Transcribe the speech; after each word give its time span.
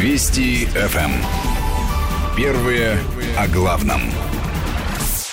Вести 0.00 0.64
ФМ. 0.64 1.10
Первые 2.34 3.00
о 3.36 3.46
главном. 3.46 4.00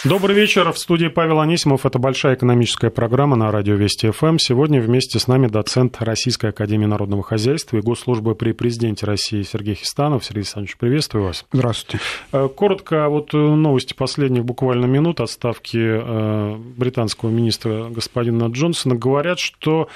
Добрый 0.03 0.35
вечер. 0.35 0.69
В 0.73 0.77
студии 0.77 1.07
Павел 1.07 1.39
Анисимов. 1.39 1.85
Это 1.85 1.99
большая 1.99 2.35
экономическая 2.35 2.89
программа 2.89 3.37
на 3.37 3.49
радио 3.49 3.75
Вести 3.75 4.11
ФМ. 4.11 4.37
Сегодня 4.39 4.81
вместе 4.81 5.19
с 5.19 5.27
нами 5.29 5.47
доцент 5.47 5.95
Российской 6.01 6.49
Академии 6.49 6.85
Народного 6.85 7.23
Хозяйства 7.23 7.77
и 7.77 7.81
Госслужбы 7.81 8.35
при 8.35 8.51
президенте 8.51 9.05
России 9.05 9.41
Сергей 9.41 9.75
Хистанов. 9.75 10.25
Сергей 10.25 10.41
Александрович, 10.41 10.75
приветствую 10.75 11.23
вас. 11.23 11.45
Здравствуйте. 11.53 12.03
Э, 12.33 12.49
коротко, 12.53 13.07
вот 13.07 13.33
э, 13.33 13.37
новости 13.37 13.93
последних 13.93 14.43
буквально 14.43 14.85
минут 14.85 15.21
отставки 15.21 15.77
э, 15.79 16.57
британского 16.75 17.29
министра 17.29 17.87
господина 17.87 18.47
Джонсона 18.47 18.95
говорят, 18.95 19.39
что 19.39 19.87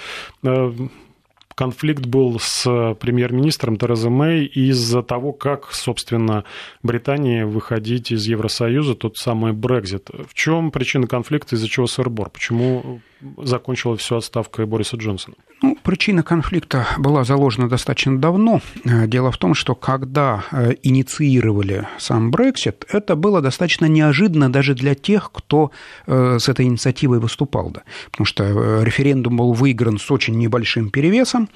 конфликт 1.55 2.05
был 2.05 2.39
с 2.39 2.95
премьер-министром 2.99 3.77
Терезой 3.77 4.11
Мэй 4.11 4.45
из-за 4.45 5.03
того, 5.03 5.33
как, 5.33 5.71
собственно, 5.73 6.45
Британии 6.83 7.43
выходить 7.43 8.11
из 8.11 8.25
Евросоюза, 8.25 8.95
тот 8.95 9.17
самый 9.17 9.53
Брекзит. 9.53 10.09
В 10.09 10.33
чем 10.33 10.71
причина 10.71 11.07
конфликта, 11.07 11.55
из-за 11.55 11.67
чего 11.67 11.87
сэр-бор? 11.87 12.29
Почему 12.29 13.01
закончилась 13.37 14.01
все 14.01 14.17
отставкой 14.17 14.65
Бориса 14.65 14.97
Джонсона? 14.97 15.35
Ну, 15.61 15.77
причина 15.83 16.23
конфликта 16.23 16.87
была 16.97 17.23
заложена 17.23 17.69
достаточно 17.69 18.17
давно. 18.17 18.61
Э, 18.83 19.05
дело 19.07 19.31
в 19.31 19.37
том, 19.37 19.53
что 19.53 19.75
когда 19.75 20.43
э, 20.51 20.73
инициировали 20.81 21.87
сам 21.99 22.31
Брексит, 22.31 22.85
это 22.89 23.15
было 23.15 23.41
достаточно 23.41 23.85
неожиданно 23.85 24.51
даже 24.51 24.73
для 24.73 24.95
тех, 24.95 25.31
кто 25.31 25.71
э, 26.07 26.39
с 26.39 26.49
этой 26.49 26.65
инициативой 26.65 27.19
выступал. 27.19 27.69
Да. 27.69 27.83
Потому 28.09 28.25
что 28.25 28.81
референдум 28.83 29.37
был 29.37 29.53
выигран 29.53 29.99
с 29.99 30.09
очень 30.09 30.37
небольшим 30.37 30.89
перевесом. 30.89 31.49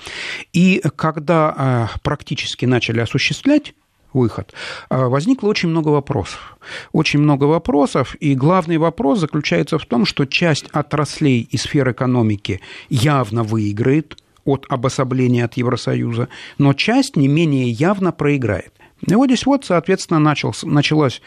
И 0.53 0.81
когда 0.95 1.89
практически 2.03 2.65
начали 2.65 2.99
осуществлять 2.99 3.73
выход, 4.15 4.53
а, 4.90 5.07
возникло 5.07 5.49
очень 5.49 5.70
много 5.70 5.90
вопросов. 5.90 6.57
Очень 6.93 7.20
много 7.20 7.43
вопросов, 7.43 8.15
и 8.20 8.34
главный 8.34 8.77
вопрос 8.77 9.20
заключается 9.20 9.77
в 9.77 9.85
том, 9.85 10.05
что 10.05 10.26
часть 10.26 10.65
отраслей 10.71 11.48
и 11.51 11.57
сфер 11.57 11.91
экономики 11.91 12.62
явно 12.90 13.43
выиграет 13.43 14.17
от 14.45 14.65
обособления 14.70 15.45
от 15.45 15.57
Евросоюза, 15.57 16.29
но 16.57 16.73
часть 16.73 17.15
не 17.15 17.27
менее 17.27 17.70
явно 17.70 18.12
проиграет. 18.12 18.73
И 19.05 19.13
вот 19.13 19.27
здесь 19.27 19.45
вот, 19.45 19.65
соответственно, 19.65 20.20
начался, 20.20 20.68
началась 20.68 21.21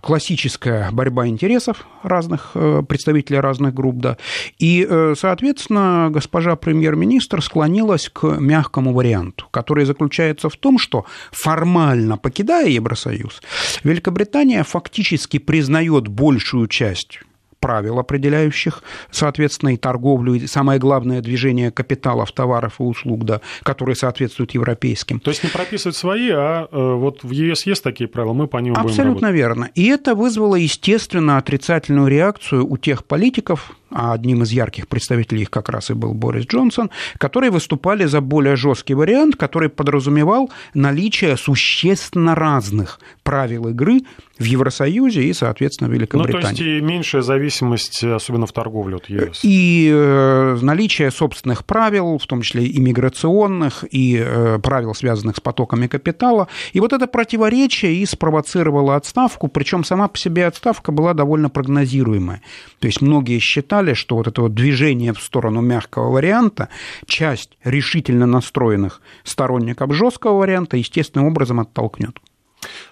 классическая 0.00 0.90
борьба 0.90 1.28
интересов 1.28 1.86
разных 2.02 2.50
э, 2.54 2.82
представителей 2.88 3.38
разных 3.38 3.74
групп, 3.74 3.96
да. 3.96 4.16
И, 4.58 4.84
э, 4.88 5.14
соответственно, 5.16 6.08
госпожа 6.10 6.56
премьер-министр 6.56 7.40
склонилась 7.42 8.08
к 8.08 8.24
мягкому 8.24 8.92
варианту, 8.92 9.46
который 9.52 9.84
заключается 9.84 10.48
в 10.48 10.56
том, 10.56 10.78
что 10.78 11.04
формально 11.30 12.18
покидая 12.18 12.68
Евросоюз, 12.68 13.40
Великобритания 13.84 14.64
фактически 14.64 15.38
признает 15.38 16.08
большую 16.08 16.66
часть 16.66 17.20
правил, 17.60 17.98
определяющих, 17.98 18.82
соответственно, 19.10 19.74
и 19.74 19.76
торговлю, 19.76 20.34
и 20.34 20.46
самое 20.46 20.78
главное, 20.80 21.20
движение 21.20 21.70
капиталов, 21.70 22.32
товаров 22.32 22.80
и 22.80 22.82
услуг, 22.82 23.24
да, 23.24 23.40
которые 23.62 23.96
соответствуют 23.96 24.52
европейским. 24.52 25.20
То 25.20 25.30
есть 25.30 25.44
не 25.44 25.50
прописывать 25.50 25.96
свои, 25.96 26.30
а 26.30 26.68
э, 26.70 26.94
вот 26.94 27.22
в 27.22 27.30
ЕС 27.30 27.66
есть 27.66 27.84
такие 27.84 28.08
правила, 28.08 28.32
мы 28.32 28.48
по 28.48 28.56
ним 28.58 28.74
Абсолютно 28.76 29.28
будем 29.28 29.34
верно. 29.34 29.70
И 29.74 29.86
это 29.86 30.14
вызвало, 30.14 30.56
естественно, 30.56 31.36
отрицательную 31.36 32.08
реакцию 32.08 32.66
у 32.66 32.76
тех 32.78 33.04
политиков, 33.04 33.72
а 33.90 34.12
одним 34.12 34.42
из 34.42 34.50
ярких 34.50 34.88
представителей 34.88 35.42
их 35.42 35.50
как 35.50 35.68
раз 35.68 35.90
и 35.90 35.94
был 35.94 36.14
Борис 36.14 36.46
Джонсон, 36.46 36.90
которые 37.18 37.50
выступали 37.50 38.04
за 38.04 38.20
более 38.20 38.56
жесткий 38.56 38.94
вариант, 38.94 39.36
который 39.36 39.68
подразумевал 39.68 40.50
наличие 40.74 41.36
существенно 41.36 42.34
разных 42.34 43.00
правил 43.22 43.68
игры 43.68 44.00
в 44.40 44.44
Евросоюзе 44.44 45.22
и, 45.24 45.32
соответственно, 45.34 45.90
в 45.90 45.92
Великобритании. 45.92 46.36
Ну, 46.36 46.42
то 46.42 46.48
есть 46.48 46.60
и 46.60 46.80
меньшая 46.80 47.22
зависимость, 47.22 48.02
особенно 48.02 48.46
в 48.46 48.52
торговле 48.52 48.96
от 48.96 49.08
ЕС. 49.10 49.40
И 49.42 49.90
э, 49.92 50.58
наличие 50.62 51.10
собственных 51.10 51.64
правил, 51.66 52.18
в 52.18 52.26
том 52.26 52.40
числе 52.40 52.66
иммиграционных, 52.66 53.84
и 53.90 54.20
э, 54.24 54.58
правил, 54.62 54.94
связанных 54.94 55.36
с 55.36 55.40
потоками 55.40 55.88
капитала. 55.88 56.48
И 56.72 56.80
вот 56.80 56.94
это 56.94 57.06
противоречие 57.06 57.96
и 57.96 58.06
спровоцировало 58.06 58.96
отставку, 58.96 59.48
причем 59.48 59.84
сама 59.84 60.08
по 60.08 60.16
себе 60.18 60.46
отставка 60.46 60.90
была 60.90 61.12
довольно 61.12 61.50
прогнозируемая. 61.50 62.40
То 62.78 62.86
есть 62.86 63.02
многие 63.02 63.38
считали, 63.40 63.79
считали, 63.80 63.94
что 63.94 64.16
вот 64.16 64.26
это 64.26 64.42
вот 64.42 64.54
движение 64.54 65.12
в 65.12 65.20
сторону 65.20 65.60
мягкого 65.60 66.10
варианта, 66.10 66.68
часть 67.06 67.50
решительно 67.64 68.26
настроенных 68.26 69.00
сторонников 69.24 69.94
жесткого 69.94 70.38
варианта 70.38 70.76
естественным 70.76 71.28
образом 71.28 71.60
оттолкнет. 71.60 72.18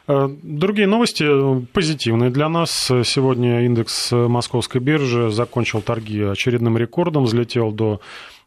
Э, 0.06 0.28
другие 0.42 0.88
новости 0.88 1.24
э, 1.24 1.60
позитивные 1.72 2.30
для 2.30 2.48
нас. 2.48 2.90
Сегодня 3.04 3.66
индекс 3.66 4.12
московской 4.12 4.80
биржи 4.80 5.30
закончил 5.30 5.82
торги 5.82 6.22
очередным 6.22 6.78
рекордом, 6.78 7.24
взлетел 7.24 7.70
до 7.72 8.00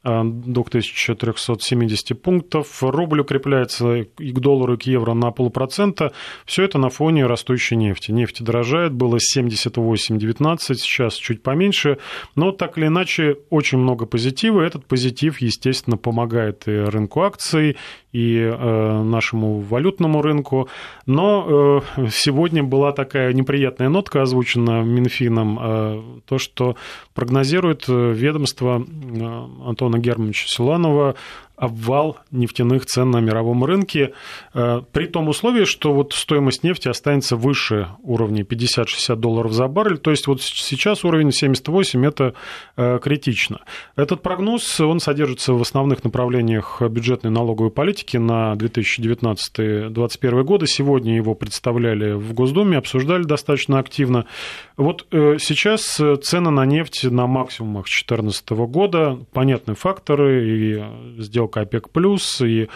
2370 0.03 2.21
пунктов. 2.21 2.81
Рубль 2.81 3.21
укрепляется 3.21 3.95
и 3.95 4.31
к 4.31 4.39
доллару, 4.39 4.73
и 4.73 4.77
к 4.77 4.83
евро 4.83 5.13
на 5.13 5.31
полпроцента. 5.31 6.11
Все 6.45 6.63
это 6.63 6.77
на 6.77 6.89
фоне 6.89 7.27
растущей 7.27 7.75
нефти. 7.75 8.11
Нефть 8.11 8.43
дорожает, 8.43 8.93
было 8.93 9.17
78,19, 9.17 10.57
сейчас 10.75 11.15
чуть 11.15 11.43
поменьше. 11.43 11.97
Но 12.35 12.51
так 12.51 12.77
или 12.77 12.87
иначе, 12.87 13.37
очень 13.49 13.77
много 13.77 14.05
позитива. 14.05 14.61
Этот 14.61 14.85
позитив, 14.85 15.39
естественно, 15.39 15.97
помогает 15.97 16.67
и 16.67 16.71
рынку 16.71 17.21
акций, 17.21 17.77
и 18.11 18.37
э, 18.37 19.03
нашему 19.03 19.59
валютному 19.59 20.21
рынку. 20.21 20.67
Но 21.05 21.83
э, 21.97 22.07
сегодня 22.11 22.63
была 22.63 22.91
такая 22.91 23.33
неприятная 23.33 23.89
нотка 23.89 24.21
озвучена 24.23 24.83
Минфином, 24.83 25.59
э, 25.61 26.01
то, 26.25 26.37
что 26.37 26.75
прогнозирует 27.13 27.87
ведомство 27.87 28.75
Антона 29.65 29.97
Германовича 29.97 30.47
Силанова 30.47 31.15
обвал 31.61 32.17
нефтяных 32.31 32.87
цен 32.87 33.11
на 33.11 33.19
мировом 33.19 33.63
рынке, 33.63 34.13
э, 34.55 34.81
при 34.91 35.05
том 35.05 35.27
условии, 35.27 35.65
что 35.65 35.93
вот 35.93 36.13
стоимость 36.13 36.63
нефти 36.63 36.87
останется 36.87 37.35
выше 37.35 37.89
уровня 38.01 38.43
50-60 38.43 39.15
долларов 39.17 39.53
за 39.53 39.67
баррель, 39.67 39.99
то 39.99 40.09
есть 40.09 40.25
вот 40.25 40.41
сейчас 40.41 41.05
уровень 41.05 41.31
78– 41.31 42.03
это 42.07 42.33
э, 42.77 42.97
критично. 42.99 43.59
Этот 43.95 44.23
прогноз, 44.23 44.79
он 44.81 44.99
содержится 44.99 45.53
в 45.53 45.61
основных 45.61 46.03
направлениях 46.03 46.81
бюджетной 46.81 47.29
налоговой 47.29 47.69
политики 47.69 48.17
на 48.17 48.53
2019-2021 48.53 50.43
годы. 50.43 50.65
Сегодня 50.65 51.15
его 51.15 51.35
представляли 51.35 52.13
в 52.13 52.33
Госдуме, 52.33 52.79
обсуждали 52.79 53.21
достаточно 53.21 53.77
активно. 53.77 54.25
Вот 54.77 55.05
э, 55.11 55.37
сейчас 55.39 56.01
цены 56.23 56.49
на 56.49 56.65
нефть 56.65 57.03
на 57.03 57.27
максимумах 57.27 57.85
2014 57.85 58.49
года, 58.49 59.19
понятны 59.31 59.75
факторы, 59.75 60.49
и 60.49 60.83
сделка 61.21 61.50
сделка 61.51 61.61
ОПЕК+, 61.61 61.89
и 62.41 62.67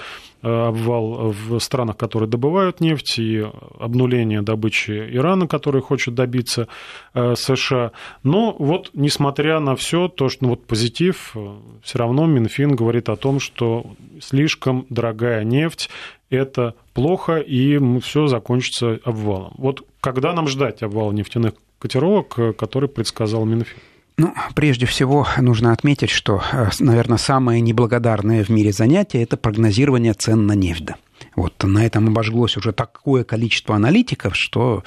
э, 0.41 0.67
обвал 0.67 1.31
в 1.31 1.59
странах, 1.59 1.97
которые 1.97 2.29
добывают 2.29 2.81
нефть, 2.81 3.19
и 3.19 3.45
обнуление 3.79 4.41
добычи 4.41 4.91
Ирана, 4.91 5.47
который 5.47 5.81
хочет 5.81 6.13
добиться 6.13 6.67
э, 7.13 7.35
США. 7.35 7.91
Но 8.23 8.55
вот, 8.57 8.91
несмотря 8.93 9.59
на 9.59 9.75
все 9.75 10.07
то, 10.07 10.29
что 10.29 10.45
ну, 10.45 10.49
вот 10.51 10.65
позитив, 10.65 11.31
э, 11.35 11.55
все 11.83 11.99
равно 11.99 12.25
Минфин 12.25 12.75
говорит 12.75 13.09
о 13.09 13.15
том, 13.15 13.39
что 13.39 13.85
слишком 14.21 14.85
дорогая 14.89 15.43
нефть 15.43 15.89
это 16.29 16.73
плохо, 16.93 17.37
и 17.37 17.79
все 17.99 18.27
закончится 18.27 18.99
обвалом. 19.03 19.53
Вот 19.57 19.85
когда 20.01 20.33
нам 20.33 20.47
ждать 20.47 20.83
обвала 20.83 21.13
нефтяных 21.13 21.53
котировок, 21.79 22.57
который 22.57 22.89
предсказал 22.89 23.45
Минфин? 23.45 23.77
Ну, 24.17 24.33
прежде 24.55 24.85
всего, 24.85 25.27
нужно 25.37 25.73
отметить, 25.73 26.09
что, 26.09 26.41
э, 26.53 26.69
наверное, 26.79 27.17
самое 27.17 27.59
неблагодарное 27.59 28.45
в 28.45 28.49
мире 28.49 28.71
занятие– 28.71 29.23
это 29.23 29.35
прогнозирование 29.35 30.13
цен 30.13 30.45
на 30.45 30.53
нефть. 30.53 30.91
Вот 31.35 31.63
на 31.63 31.85
этом 31.85 32.07
обожглось 32.07 32.55
уже 32.55 32.71
такое 32.71 33.25
количество 33.25 33.75
аналитиков, 33.75 34.35
что, 34.35 34.83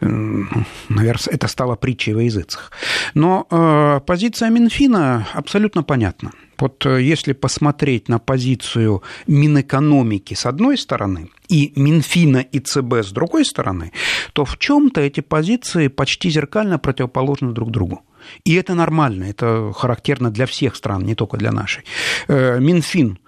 наверное, 0.00 1.34
это 1.34 1.48
стало 1.48 1.76
притчей 1.76 2.14
во 2.14 2.22
языцах. 2.22 2.72
Но 3.14 3.46
э, 3.50 4.00
позиция 4.06 4.48
Минфина 4.50 5.28
абсолютно 5.34 5.82
понятна. 5.82 6.32
Вот 6.58 6.86
э, 6.86 7.02
если 7.02 7.32
посмотреть 7.34 8.08
на 8.08 8.18
позицию 8.18 9.02
Минэкономики 9.26 10.32
с 10.34 10.46
одной 10.46 10.78
стороны 10.78 11.28
и 11.48 11.72
Минфина 11.76 12.38
и 12.38 12.58
ЦБ 12.58 13.04
с 13.04 13.12
другой 13.12 13.44
стороны, 13.44 13.92
то 14.32 14.44
в 14.44 14.56
чем-то 14.58 15.00
эти 15.00 15.20
позиции 15.20 15.88
почти 15.88 16.30
зеркально 16.30 16.78
противоположны 16.78 17.52
друг 17.52 17.70
другу. 17.70 18.02
И 18.44 18.54
это 18.54 18.74
нормально, 18.74 19.24
это 19.24 19.72
характерно 19.74 20.30
для 20.30 20.46
всех 20.46 20.76
стран, 20.76 21.04
не 21.04 21.14
только 21.14 21.36
для 21.36 21.52
нашей. 21.52 21.84
Э, 22.28 22.58
Минфин 22.60 23.18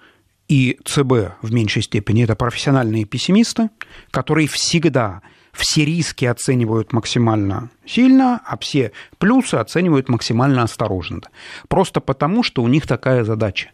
и 0.47 0.77
ЦБ 0.85 1.41
в 1.41 1.51
меньшей 1.51 1.81
степени 1.81 2.23
это 2.23 2.35
профессиональные 2.35 3.05
пессимисты, 3.05 3.69
которые 4.11 4.47
всегда 4.47 5.21
все 5.53 5.85
риски 5.85 6.25
оценивают 6.25 6.91
максимально 6.91 7.69
сильно, 7.85 8.41
а 8.45 8.57
все 8.57 8.91
плюсы 9.17 9.55
оценивают 9.55 10.09
максимально 10.09 10.63
осторожно. 10.63 11.21
Просто 11.69 12.01
потому, 12.01 12.43
что 12.43 12.61
у 12.61 12.67
них 12.67 12.85
такая 12.85 13.23
задача. 13.23 13.69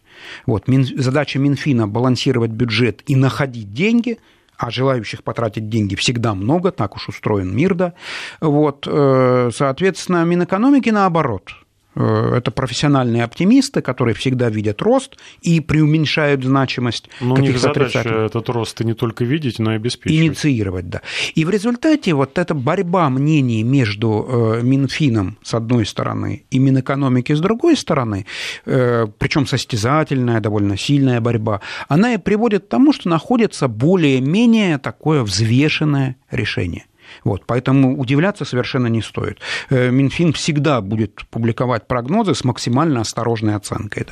Вот, 0.46 0.64
задача 0.68 1.38
Минфина– 1.38 1.88
балансировать 1.88 2.50
бюджет 2.50 3.02
и 3.06 3.16
находить 3.16 3.72
деньги– 3.72 4.18
а 4.56 4.70
желающих 4.70 5.22
потратить 5.22 5.68
деньги 5.68 5.94
всегда 5.94 6.34
много, 6.34 6.70
так 6.70 6.96
уж 6.96 7.08
устроен 7.08 7.54
мир, 7.54 7.74
да. 7.74 7.94
Вот, 8.40 8.86
э, 8.88 9.50
соответственно, 9.52 10.24
Минэкономики 10.24 10.90
наоборот– 10.90 11.50
это 11.94 12.50
профессиональные 12.50 13.24
оптимисты, 13.24 13.82
которые 13.82 14.14
всегда 14.14 14.48
видят 14.48 14.80
рост 14.82 15.16
и 15.42 15.60
преуменьшают 15.60 16.44
значимость 16.44 17.08
Но 17.20 17.34
у 17.34 17.38
них 17.38 17.58
задача 17.58 18.00
этот 18.00 18.48
рост 18.48 18.80
и 18.80 18.84
не 18.84 18.94
только 18.94 19.24
видеть, 19.24 19.58
но 19.58 19.72
и 19.72 19.76
обеспечивать. 19.76 20.26
Инициировать, 20.26 20.88
да. 20.88 21.02
И 21.34 21.44
в 21.44 21.50
результате 21.50 22.14
вот 22.14 22.38
эта 22.38 22.54
борьба 22.54 23.10
мнений 23.10 23.62
между 23.62 24.26
э, 24.28 24.62
Минфином 24.62 25.38
с 25.42 25.54
одной 25.54 25.86
стороны 25.86 26.44
и 26.50 26.58
Минэкономики 26.58 27.32
с 27.32 27.40
другой 27.40 27.76
стороны, 27.76 28.26
э, 28.66 29.06
причем 29.18 29.46
состязательная, 29.46 30.40
довольно 30.40 30.76
сильная 30.76 31.20
борьба, 31.20 31.60
она 31.88 32.14
и 32.14 32.18
приводит 32.18 32.64
к 32.64 32.68
тому, 32.68 32.92
что 32.92 33.08
находится 33.08 33.68
более-менее 33.68 34.78
такое 34.78 35.22
взвешенное 35.22 36.16
решение. 36.30 36.84
Вот, 37.24 37.44
поэтому 37.46 37.98
удивляться 37.98 38.44
совершенно 38.44 38.88
не 38.88 39.02
стоит. 39.02 39.38
Э, 39.70 39.90
Минфин 39.90 40.32
всегда 40.32 40.80
будет 40.80 41.24
публиковать 41.30 41.86
прогнозы 41.86 42.34
с 42.34 42.44
максимально 42.44 43.00
осторожной 43.00 43.54
оценкой. 43.54 44.06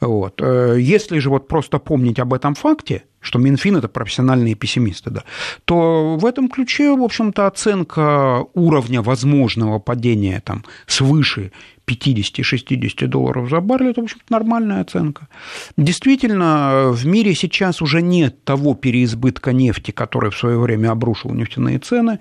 Вот. 0.00 0.40
Э, 0.42 0.76
если 0.78 1.18
же 1.18 1.30
вот 1.30 1.48
просто 1.48 1.78
помнить 1.78 2.18
об 2.18 2.34
этом 2.34 2.54
факте, 2.54 3.04
что 3.20 3.38
Минфин– 3.38 3.76
это 3.78 3.88
профессиональные 3.88 4.54
пессимисты, 4.54 5.10
да, 5.10 5.24
то 5.64 6.16
в 6.16 6.24
этом 6.24 6.48
ключе, 6.48 6.96
в 6.96 7.02
общем-то, 7.02 7.46
оценка 7.46 8.44
уровня 8.54 9.02
возможного 9.02 9.78
падения 9.78 10.42
там, 10.44 10.64
свыше 10.86 11.52
50-60 11.90 13.06
долларов 13.06 13.50
за 13.50 13.60
баррель, 13.60 13.90
это, 13.90 14.00
в 14.00 14.04
общем 14.04 14.18
нормальная 14.28 14.80
оценка. 14.80 15.28
Действительно, 15.76 16.90
в 16.90 17.06
мире 17.06 17.34
сейчас 17.34 17.82
уже 17.82 18.02
нет 18.02 18.44
того 18.44 18.74
переизбытка 18.74 19.52
нефти, 19.52 19.90
который 19.90 20.30
в 20.30 20.36
свое 20.36 20.58
время 20.58 20.90
обрушил 20.90 21.32
нефтяные 21.32 21.78
цены. 21.78 22.18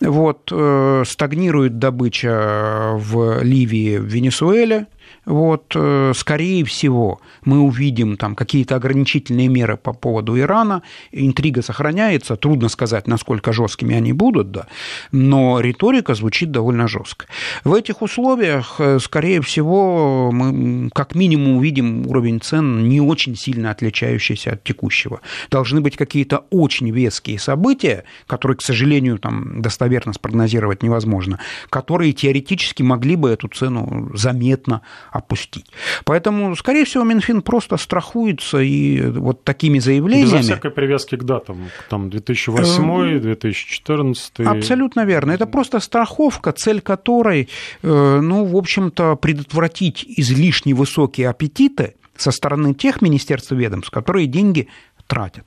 Вот, 0.00 0.50
э, 0.52 1.04
стагнирует 1.06 1.78
добыча 1.78 2.92
в 2.94 3.42
Ливии, 3.42 3.98
в 3.98 4.04
Венесуэле, 4.04 4.86
вот, 5.24 5.72
э, 5.74 6.12
скорее 6.14 6.64
всего, 6.64 7.20
мы 7.44 7.60
увидим 7.60 8.16
там 8.16 8.34
какие-то 8.34 8.76
ограничительные 8.76 9.48
меры 9.48 9.76
по 9.76 9.92
поводу 9.92 10.38
Ирана. 10.38 10.82
Интрига 11.12 11.62
сохраняется, 11.62 12.36
трудно 12.36 12.68
сказать, 12.68 13.06
насколько 13.06 13.52
жесткими 13.52 13.94
они 13.94 14.12
будут, 14.12 14.50
да, 14.50 14.66
но 15.12 15.60
риторика 15.60 16.14
звучит 16.14 16.50
довольно 16.50 16.88
жестко. 16.88 17.26
В 17.64 17.74
этих 17.74 18.00
условиях, 18.00 18.76
э, 18.78 18.98
скорее 19.00 19.42
всего, 19.42 20.30
мы 20.32 20.90
как 20.94 21.14
минимум 21.14 21.58
увидим 21.58 22.06
уровень 22.06 22.40
цен 22.40 22.88
не 22.88 23.00
очень 23.00 23.36
сильно 23.36 23.70
отличающийся 23.70 24.52
от 24.52 24.64
текущего. 24.64 25.20
Должны 25.50 25.80
быть 25.80 25.96
какие-то 25.96 26.44
очень 26.50 26.90
веские 26.90 27.38
события, 27.38 28.04
которые, 28.26 28.56
к 28.56 28.62
сожалению, 28.62 29.18
там 29.18 29.60
достоверно 29.60 30.12
спрогнозировать 30.12 30.82
невозможно, 30.82 31.38
которые 31.68 32.12
теоретически 32.12 32.82
могли 32.82 33.16
бы 33.16 33.28
эту 33.30 33.48
цену 33.48 34.10
заметно 34.14 34.82
опустить. 35.10 35.66
Поэтому, 36.04 36.54
скорее 36.56 36.84
всего, 36.84 37.04
Минфин 37.04 37.42
просто 37.42 37.76
страхуется 37.76 38.58
и 38.58 39.00
вот 39.00 39.44
такими 39.44 39.78
заявлениями... 39.78 40.38
Безо 40.38 40.42
всякой 40.42 40.70
привязки 40.70 41.16
к 41.16 41.24
датам, 41.24 41.70
там 41.88 42.10
2008, 42.10 43.20
2014... 43.20 44.40
Эм, 44.40 44.48
абсолютно 44.48 45.04
верно. 45.04 45.32
Это 45.32 45.46
просто 45.46 45.80
страховка, 45.80 46.52
цель 46.52 46.80
которой, 46.80 47.48
э, 47.82 48.20
ну, 48.20 48.44
в 48.44 48.56
общем-то, 48.56 49.16
предотвратить 49.16 50.04
излишне 50.06 50.74
высокие 50.74 51.28
аппетиты 51.28 51.94
со 52.16 52.30
стороны 52.30 52.74
тех 52.74 53.02
министерств 53.02 53.52
и 53.52 53.56
ведомств, 53.56 53.90
которые 53.90 54.26
деньги 54.26 54.68
тратят. 55.06 55.46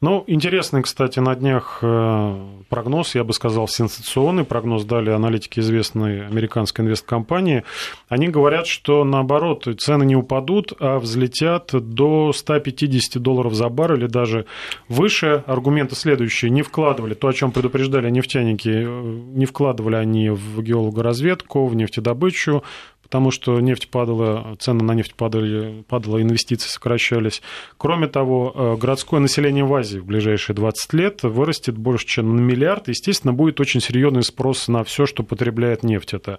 Ну, 0.00 0.24
интересный, 0.26 0.82
кстати, 0.82 1.20
на 1.20 1.34
днях 1.36 1.78
э, 1.82 2.46
прогноз, 2.68 3.14
я 3.14 3.22
бы 3.22 3.32
сказал, 3.32 3.68
сенсационный 3.68 4.44
прогноз 4.44 4.84
дали 4.84 5.10
аналитики 5.10 5.60
известной 5.60 6.26
американской 6.26 6.84
инвесткомпании. 6.84 7.62
Они 8.08 8.28
говорят, 8.28 8.66
что 8.66 9.04
наоборот, 9.04 9.68
цены 9.78 10.04
не 10.04 10.16
упадут, 10.16 10.72
а 10.80 10.98
взлетят 10.98 11.70
до 11.72 12.32
150 12.32 13.22
долларов 13.22 13.54
за 13.54 13.68
бар 13.68 13.94
или 13.94 14.06
даже 14.06 14.46
выше. 14.88 15.44
Аргументы 15.46 15.94
следующие. 15.94 16.50
Не 16.50 16.62
вкладывали, 16.62 17.14
то, 17.14 17.28
о 17.28 17.32
чем 17.32 17.52
предупреждали 17.52 18.10
нефтяники, 18.10 18.68
э, 18.68 19.02
не 19.34 19.46
вкладывали 19.46 19.96
они 19.96 20.30
в 20.30 20.62
геологоразведку, 20.62 21.66
в 21.66 21.76
нефтедобычу, 21.76 22.64
потому 23.12 23.30
что 23.30 23.60
нефть 23.60 23.90
падала, 23.90 24.56
цены 24.58 24.82
на 24.84 24.92
нефть 24.92 25.14
падали, 25.14 25.84
падала, 25.86 26.22
инвестиции 26.22 26.70
сокращались. 26.70 27.42
Кроме 27.76 28.06
того, 28.06 28.54
э, 28.54 28.76
городское 28.80 29.20
население 29.20 29.64
в 29.64 29.74
Азии 29.74 29.98
в 29.98 30.06
ближайшие 30.06 30.56
20 30.56 30.94
лет 30.94 31.22
вырастет 31.22 31.76
больше, 31.76 32.06
чем 32.06 32.34
на 32.34 32.40
миллиард. 32.40 32.88
Естественно, 32.88 33.34
будет 33.34 33.60
очень 33.60 33.82
серьезный 33.82 34.22
спрос 34.22 34.66
на 34.66 34.82
все, 34.82 35.04
что 35.04 35.24
потребляет 35.24 35.82
нефть. 35.82 36.14
Это 36.14 36.38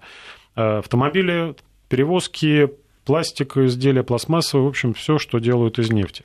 э, 0.56 0.78
автомобили, 0.78 1.54
перевозки, 1.88 2.68
пластик, 3.04 3.56
изделия 3.56 4.02
пластмассовые, 4.02 4.66
в 4.66 4.68
общем, 4.68 4.94
все, 4.94 5.18
что 5.18 5.38
делают 5.38 5.78
из 5.78 5.92
нефти. 5.92 6.24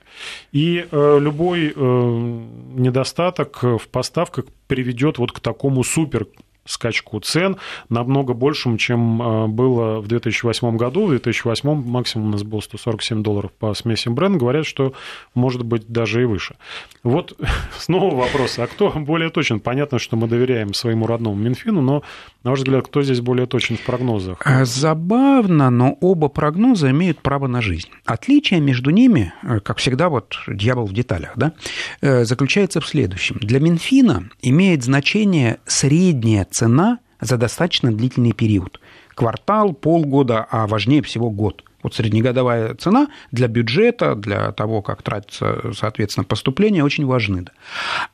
И 0.51 0.83
э, 0.89 1.19
любой 1.21 1.67
э, 1.67 1.71
недостаток 1.75 3.61
в 3.61 3.87
поставках 3.91 4.45
приведет 4.65 5.19
вот 5.19 5.31
к 5.31 5.41
такому 5.41 5.83
супер 5.83 6.25
скачку 6.69 7.19
цен 7.19 7.57
намного 7.89 8.33
большим, 8.33 8.77
чем 8.77 9.21
э, 9.21 9.47
было 9.47 9.99
в 9.99 10.07
2008 10.07 10.77
году. 10.77 11.07
В 11.07 11.09
2008 11.09 11.83
максимум 11.89 12.27
у 12.27 12.31
нас 12.31 12.43
был 12.43 12.61
147 12.61 13.23
долларов 13.23 13.51
по 13.51 13.73
смеси 13.73 14.09
бренд. 14.09 14.37
Говорят, 14.37 14.65
что 14.65 14.93
может 15.33 15.63
быть 15.63 15.87
даже 15.87 16.21
и 16.21 16.25
выше. 16.25 16.55
Вот 17.03 17.37
снова 17.77 18.15
вопрос, 18.15 18.59
а 18.59 18.67
кто 18.67 18.91
более 18.91 19.29
точен? 19.29 19.59
Понятно, 19.59 19.99
что 19.99 20.15
мы 20.15 20.27
доверяем 20.27 20.73
своему 20.73 21.07
родному 21.07 21.35
Минфину, 21.35 21.81
но, 21.81 22.03
на 22.43 22.51
ваш 22.51 22.59
взгляд, 22.59 22.85
кто 22.85 23.01
здесь 23.01 23.21
более 23.21 23.47
точен 23.47 23.77
в 23.77 23.81
прогнозах? 23.81 24.41
А, 24.45 24.63
забавно, 24.65 25.69
но 25.69 25.97
оба 26.01 26.29
прогноза 26.29 26.91
имеют 26.91 27.21
право 27.21 27.47
на 27.47 27.61
жизнь. 27.61 27.89
Отличие 28.05 28.59
между 28.59 28.91
ними, 28.91 29.33
э, 29.41 29.59
как 29.59 29.77
всегда, 29.77 30.09
вот 30.09 30.37
дьявол 30.47 30.85
в 30.85 30.93
деталях, 30.93 31.31
да, 31.35 31.53
э, 32.01 32.25
заключается 32.25 32.79
в 32.79 32.87
следующем. 32.87 33.37
Для 33.41 33.59
Минфина 33.59 34.29
имеет 34.41 34.83
значение 34.83 35.57
средняя 35.65 36.45
цена 36.45 36.58
за 37.21 37.37
достаточно 37.37 37.91
длительный 37.91 38.33
период. 38.33 38.79
Квартал, 39.09 39.73
полгода, 39.73 40.45
а 40.49 40.67
важнее 40.67 41.01
всего 41.01 41.29
год. 41.29 41.63
Вот 41.81 41.95
среднегодовая 41.95 42.75
цена 42.75 43.07
для 43.31 43.47
бюджета, 43.47 44.15
для 44.15 44.51
того, 44.51 44.81
как 44.81 45.01
тратится, 45.01 45.71
соответственно, 45.73 46.25
поступления, 46.25 46.83
очень 46.83 47.05
важны. 47.05 47.39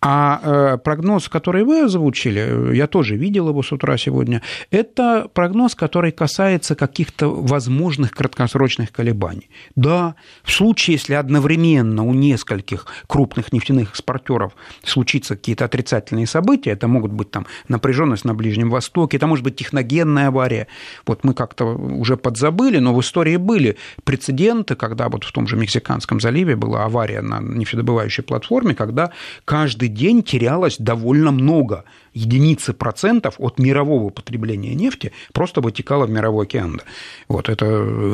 А 0.02 0.40
э, 0.44 0.78
прогноз, 0.78 1.30
который 1.30 1.64
вы 1.64 1.82
озвучили, 1.82 2.76
я 2.76 2.88
тоже 2.88 3.16
видел 3.16 3.50
его 3.50 3.64
с 3.64 3.72
утра 3.72 3.98
сегодня, 3.98 4.42
это 4.70 5.28
прогноз, 5.34 5.74
который 5.74 6.12
касается 6.12 6.76
каких-то 6.76 7.30
возможных 7.30 8.12
краткосрочных 8.12 8.92
колебаний. 8.92 9.50
Да, 9.76 10.16
в 10.44 10.52
случае, 10.52 10.96
если 10.96 11.14
одновременно 11.16 12.04
у 12.04 12.14
нескольких 12.14 12.86
крупных 13.08 13.52
нефтяных 13.52 13.92
экспортеров 13.92 14.54
случится 14.84 15.36
какие-то 15.36 15.66
отрицательные 15.66 16.28
события, 16.28 16.72
это 16.72 16.88
могут 16.88 17.12
быть 17.12 17.32
там 17.32 17.48
напряженность 17.68 18.26
на 18.26 18.36
Ближнем 18.36 18.70
Востоке, 18.70 19.18
это 19.18 19.28
может 19.28 19.44
быть 19.44 19.56
техногенная 19.56 20.28
авария. 20.28 20.68
Вот 21.08 21.24
мы 21.24 21.34
как-то 21.34 21.66
уже 21.66 22.16
подзабыли, 22.18 22.78
но 22.78 22.94
в 22.94 23.02
истории 23.02 23.38
были 23.38 23.55
были 23.56 23.78
прецеденты, 24.04 24.76
когда 24.76 25.08
вот 25.08 25.24
в 25.24 25.32
том 25.32 25.48
же 25.48 25.56
Мексиканском 25.56 26.20
заливе 26.20 26.58
была 26.58 26.84
авария 26.84 27.22
на 27.22 27.40
нефтедобывающей 27.40 28.22
платформе, 28.22 28.76
когда 28.76 29.12
каждый 29.46 29.88
день 29.88 30.24
терялось 30.24 30.76
довольно 30.78 31.32
много 31.32 31.86
единицы 32.14 32.74
процентов 32.74 33.36
от 33.38 33.58
мирового 33.60 34.10
потребления 34.10 34.76
нефти 34.76 35.14
просто 35.32 35.62
вытекало 35.62 36.06
в 36.06 36.10
мировой 36.10 36.46
океан. 36.46 36.82
Вот 37.30 37.48
это 37.48 37.66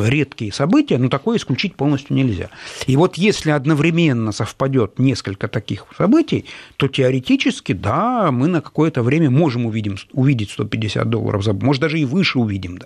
редкие 0.06 0.54
события, 0.54 1.00
но 1.00 1.10
такое 1.10 1.38
исключить 1.38 1.76
полностью 1.76 2.16
нельзя. 2.16 2.50
И 2.86 2.96
вот 2.96 3.16
если 3.16 3.50
одновременно 3.50 4.32
совпадет 4.32 5.00
несколько 5.00 5.48
таких 5.48 5.86
событий, 5.98 6.46
то 6.78 6.88
теоретически, 6.88 7.74
да, 7.74 8.32
мы 8.32 8.48
на 8.48 8.62
какое-то 8.62 9.02
время 9.02 9.32
можем 9.32 9.66
увидим, 9.66 9.98
увидеть 10.14 10.52
150 10.52 11.10
долларов 11.10 11.44
за, 11.44 11.54
может, 11.54 11.82
даже 11.82 12.00
и 12.00 12.06
выше 12.06 12.38
увидим, 12.38 12.78
да. 12.78 12.86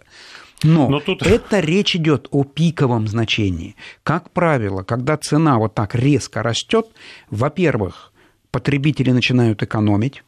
Но, 0.64 0.90
Но 0.90 1.00
тут... 1.00 1.22
это 1.22 1.60
речь 1.60 1.96
идет 1.96 2.28
о 2.32 2.44
пиковом 2.44 3.08
значении. 3.08 3.76
Как 4.04 4.32
правило, 4.32 4.84
когда 4.84 5.18
цена 5.18 5.58
вот 5.58 5.74
так 5.76 5.96
резко 5.96 6.42
растет, 6.44 6.88
во-первых, 7.30 8.14
потребители 8.52 9.12
начинают 9.12 9.62
экономить, 9.64 10.24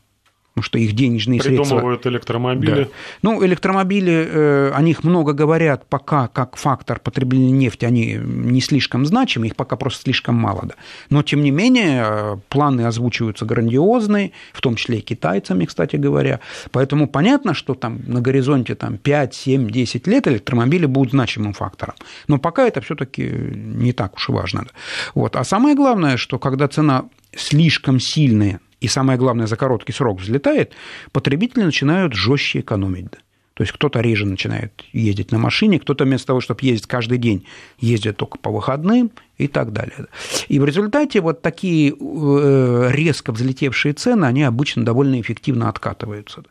потому 0.57 0.65
что 0.65 0.79
их 0.79 0.93
денежные 0.93 1.39
Придумывают 1.39 1.67
средства... 1.67 1.75
Придумывают 1.75 2.07
электромобили. 2.07 2.83
Да. 2.85 2.89
Ну, 3.21 3.45
электромобили, 3.45 4.27
э, 4.27 4.71
о 4.73 4.81
них 4.81 5.03
много 5.03 5.33
говорят, 5.33 5.85
пока 5.87 6.27
как 6.29 6.55
фактор 6.55 6.99
потребления 6.99 7.51
нефти, 7.51 7.85
они 7.85 8.19
не 8.23 8.59
слишком 8.59 9.05
значимы, 9.05 9.45
их 9.45 9.55
пока 9.55 9.75
просто 9.75 10.01
слишком 10.01 10.33
мало. 10.33 10.63
Да. 10.63 10.73
Но, 11.11 11.21
тем 11.21 11.43
не 11.43 11.51
менее, 11.51 12.05
э, 12.07 12.37
планы 12.49 12.87
озвучиваются 12.87 13.45
грандиозные, 13.45 14.31
в 14.51 14.61
том 14.61 14.75
числе 14.77 14.97
и 14.97 15.01
китайцами, 15.01 15.65
кстати 15.65 15.95
говоря. 15.95 16.39
Поэтому 16.71 17.07
понятно, 17.07 17.53
что 17.53 17.75
там 17.75 17.99
на 18.07 18.19
горизонте 18.19 18.73
там, 18.73 18.97
5, 18.97 19.35
7, 19.35 19.69
10 19.69 20.07
лет 20.07 20.27
электромобили 20.27 20.87
будут 20.87 21.11
значимым 21.11 21.53
фактором. 21.53 21.93
Но 22.27 22.39
пока 22.39 22.67
это 22.67 22.81
все 22.81 22.95
таки 22.95 23.21
не 23.31 23.93
так 23.93 24.15
уж 24.15 24.29
и 24.29 24.31
важно. 24.31 24.61
Да. 24.61 24.69
Вот. 25.13 25.35
А 25.35 25.43
самое 25.43 25.75
главное, 25.75 26.17
что 26.17 26.39
когда 26.39 26.67
цена 26.67 27.05
слишком 27.35 27.99
сильная 27.99 28.59
и 28.79 28.87
самое 28.87 29.17
главное, 29.17 29.47
за 29.47 29.55
короткий 29.55 29.93
срок 29.93 30.21
взлетает, 30.21 30.73
потребители 31.11 31.63
начинают 31.63 32.13
жестче 32.13 32.59
экономить. 32.59 33.11
То 33.57 33.63
есть 33.63 33.73
кто-то 33.73 34.01
реже 34.01 34.27
начинает 34.27 34.83
ездить 34.93 35.31
на 35.31 35.39
машине, 35.39 35.79
кто-то 35.79 36.03
вместо 36.03 36.27
того, 36.27 36.41
чтобы 36.41 36.59
ездить 36.61 36.85
каждый 36.85 37.17
день, 37.17 37.47
ездит 37.79 38.15
только 38.15 38.37
по 38.37 38.51
выходным 38.51 39.09
и 39.39 39.47
так 39.47 39.73
далее. 39.73 40.05
И 40.47 40.59
в 40.59 40.65
результате 40.65 41.21
вот 41.21 41.41
такие 41.41 41.91
э, 41.91 42.89
резко 42.91 43.31
взлетевшие 43.31 43.95
цены, 43.95 44.25
они 44.25 44.43
обычно 44.43 44.85
довольно 44.85 45.19
эффективно 45.19 45.69
откатываются. 45.69 46.43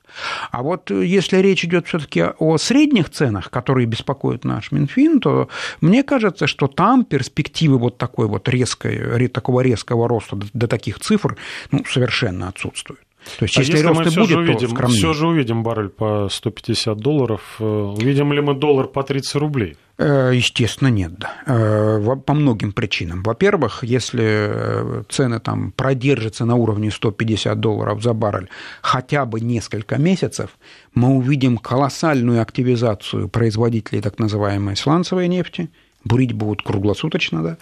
А 0.50 0.64
вот 0.64 0.90
если 0.90 1.36
речь 1.36 1.64
идет 1.64 1.86
все-таки 1.86 2.25
о 2.25 2.58
средних 2.58 3.08
ценах, 3.10 3.50
которые 3.50 3.86
беспокоят 3.86 4.44
наш 4.44 4.72
Минфин, 4.72 5.20
то 5.20 5.48
мне 5.80 6.02
кажется, 6.02 6.48
что 6.48 6.66
там 6.66 7.04
перспективы 7.04 7.78
вот 7.78 7.98
такой 7.98 8.26
вот 8.26 8.48
резкой, 8.48 9.28
такого 9.28 9.60
резкого 9.60 10.08
роста 10.08 10.36
до 10.52 10.66
таких 10.66 10.98
цифр 10.98 11.36
ну, 11.70 11.84
совершенно 11.88 12.48
отсутствуют. 12.48 13.05
То 13.38 13.45
есть, 13.45 13.56
а 13.56 13.61
если, 13.61 13.73
если 13.75 13.87
рост 13.87 14.16
и 14.16 14.21
будет, 14.21 14.37
увидим, 14.37 14.68
то 14.68 14.75
скромнее. 14.75 14.99
Все 14.99 15.12
же 15.12 15.26
увидим 15.26 15.62
баррель 15.62 15.88
по 15.88 16.28
150 16.30 16.97
долларов. 16.99 17.56
Э, 17.59 17.64
увидим 17.64 18.33
ли 18.33 18.40
мы 18.40 18.54
доллар 18.54 18.87
по 18.87 19.02
30 19.02 19.35
рублей? 19.37 19.76
Э, 19.99 20.30
естественно, 20.35 20.88
нет. 20.88 21.12
Э, 21.47 22.16
по 22.25 22.35
многим 22.35 22.73
причинам. 22.73 23.23
Во-первых, 23.23 23.83
если 23.83 25.04
цены 25.09 25.40
там 25.40 25.73
продержатся 25.73 26.45
на 26.45 26.54
уровне 26.54 26.90
150 26.90 27.59
долларов 27.59 28.02
за 28.02 28.12
баррель 28.12 28.49
хотя 28.83 29.25
бы 29.26 29.40
несколько 29.40 29.97
месяцев, 29.97 30.50
мы 30.95 31.09
увидим 31.09 31.59
колоссальную 31.59 32.40
активизацию 32.40 33.28
производителей 33.28 34.00
так 34.00 34.18
называемой 34.18 34.76
сланцевой 34.76 35.28
нефти– 35.28 35.68
бурить 36.06 36.32
будут 36.32 36.62
круглосуточно, 36.62 37.42
да, 37.42 37.56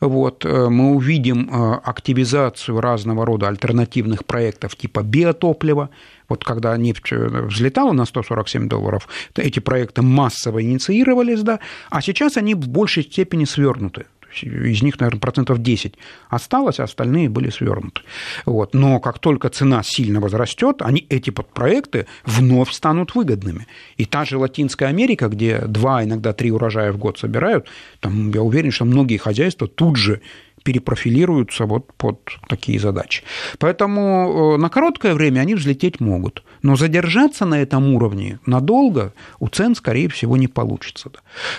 вот, 0.00 0.44
э, 0.44 0.68
мы 0.68 0.94
увидим 0.94 1.48
э, 1.50 1.80
активизацию 1.84 2.80
разного 2.80 3.26
рода 3.26 3.48
альтернативных 3.48 4.24
проектов 4.24 4.76
типа 4.76 5.02
биотоплива, 5.02 5.90
вот 6.28 6.44
когда 6.44 6.76
нефть 6.76 7.12
э, 7.12 7.46
взлетала 7.46 7.92
на 7.92 8.04
147 8.04 8.68
долларов, 8.68 9.08
эти 9.36 9.60
проекты 9.60 10.02
массово 10.02 10.62
инициировались, 10.62 11.42
да, 11.42 11.60
а 11.90 12.00
сейчас 12.00 12.36
они 12.36 12.54
в 12.54 12.68
большей 12.68 13.02
степени 13.02 13.44
свернуты 13.44 14.06
из 14.42 14.82
них, 14.82 14.98
наверное, 15.00 15.20
процентов 15.20 15.62
10 15.62 15.94
осталось, 16.28 16.80
а 16.80 16.84
остальные 16.84 17.28
были 17.28 17.50
свернуты. 17.50 18.02
Вот. 18.46 18.74
Но 18.74 19.00
как 19.00 19.18
только 19.18 19.48
цена 19.48 19.82
сильно 19.82 20.20
возрастет, 20.20 20.82
они, 20.82 21.06
эти 21.08 21.30
подпроекты 21.30 22.06
вновь 22.24 22.72
станут 22.72 23.14
выгодными. 23.14 23.66
И 23.96 24.04
та 24.04 24.24
же 24.24 24.38
Латинская 24.38 24.86
Америка, 24.86 25.28
где 25.28 25.60
два, 25.60 26.04
иногда 26.04 26.32
три 26.32 26.50
урожая 26.50 26.92
в 26.92 26.98
год 26.98 27.18
собирают, 27.18 27.66
там, 28.00 28.30
я 28.30 28.42
уверен, 28.42 28.70
что 28.70 28.84
многие 28.84 29.16
хозяйства 29.16 29.66
тут 29.66 29.96
же 29.96 30.20
перепрофилируются 30.62 31.66
вот 31.66 31.92
под 31.96 32.20
такие 32.48 32.78
задачи. 32.78 33.22
Поэтому 33.58 34.54
э, 34.54 34.56
на 34.58 34.68
короткое 34.68 35.14
время 35.14 35.40
они 35.40 35.54
взлететь 35.54 36.00
могут, 36.00 36.42
но 36.62 36.76
задержаться 36.76 37.44
на 37.44 37.60
этом 37.60 37.94
уровне 37.94 38.38
надолго 38.46 39.12
у 39.38 39.48
цен, 39.48 39.74
скорее 39.74 40.08
всего, 40.08 40.36
не 40.36 40.48
получится. 40.48 41.10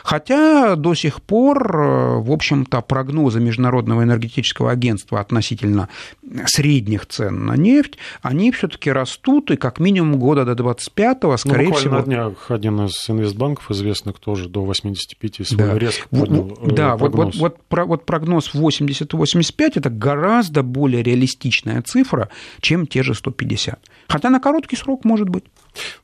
Хотя 0.03 0.75
до 0.75 0.93
сих 0.93 1.22
пор, 1.22 1.75
э, 1.75 2.17
в 2.20 2.31
общем-то, 2.31 2.81
прогнозы 2.81 3.39
Международного 3.39 4.03
энергетического 4.03 4.72
агентства 4.72 5.20
относительно 5.20 5.89
средних 6.46 7.05
цен 7.08 7.46
на 7.46 7.55
нефть, 7.55 7.98
они 8.22 8.51
все-таки 8.51 8.91
растут, 8.91 9.51
и 9.51 9.55
как 9.55 9.79
минимум 9.79 10.20
года 10.20 10.46
до 10.46 10.53
25-го, 10.53 11.38
скорее 11.38 11.70
ну, 11.70 11.74
всего... 11.74 11.96
на 11.98 12.03
днях 12.03 12.51
один 12.51 12.86
из 12.86 13.10
инвестбанков 13.10 13.72
известных 13.72 14.20
тоже 14.20 14.50
до 14.50 14.63
85 14.63 15.48
свой 15.48 15.58
да. 15.58 15.77
резко 15.77 16.08
поднял 16.10 16.58
Да, 16.65 16.98
прогноз. 16.98 17.36
вот, 17.36 17.41
вот, 17.41 17.58
вот, 17.70 17.88
вот 17.88 18.05
прогноз 18.05 18.53
80 18.53 19.01
80-85 19.01 19.72
это 19.75 19.89
гораздо 19.89 20.63
более 20.63 21.03
реалистичная 21.03 21.81
цифра, 21.81 22.29
чем 22.60 22.88
те 22.88 23.03
же 23.03 23.13
150. 23.13 23.79
Хотя 24.08 24.29
на 24.29 24.39
короткий 24.39 24.75
срок 24.75 24.90
может 25.03 25.29
быть. 25.29 25.43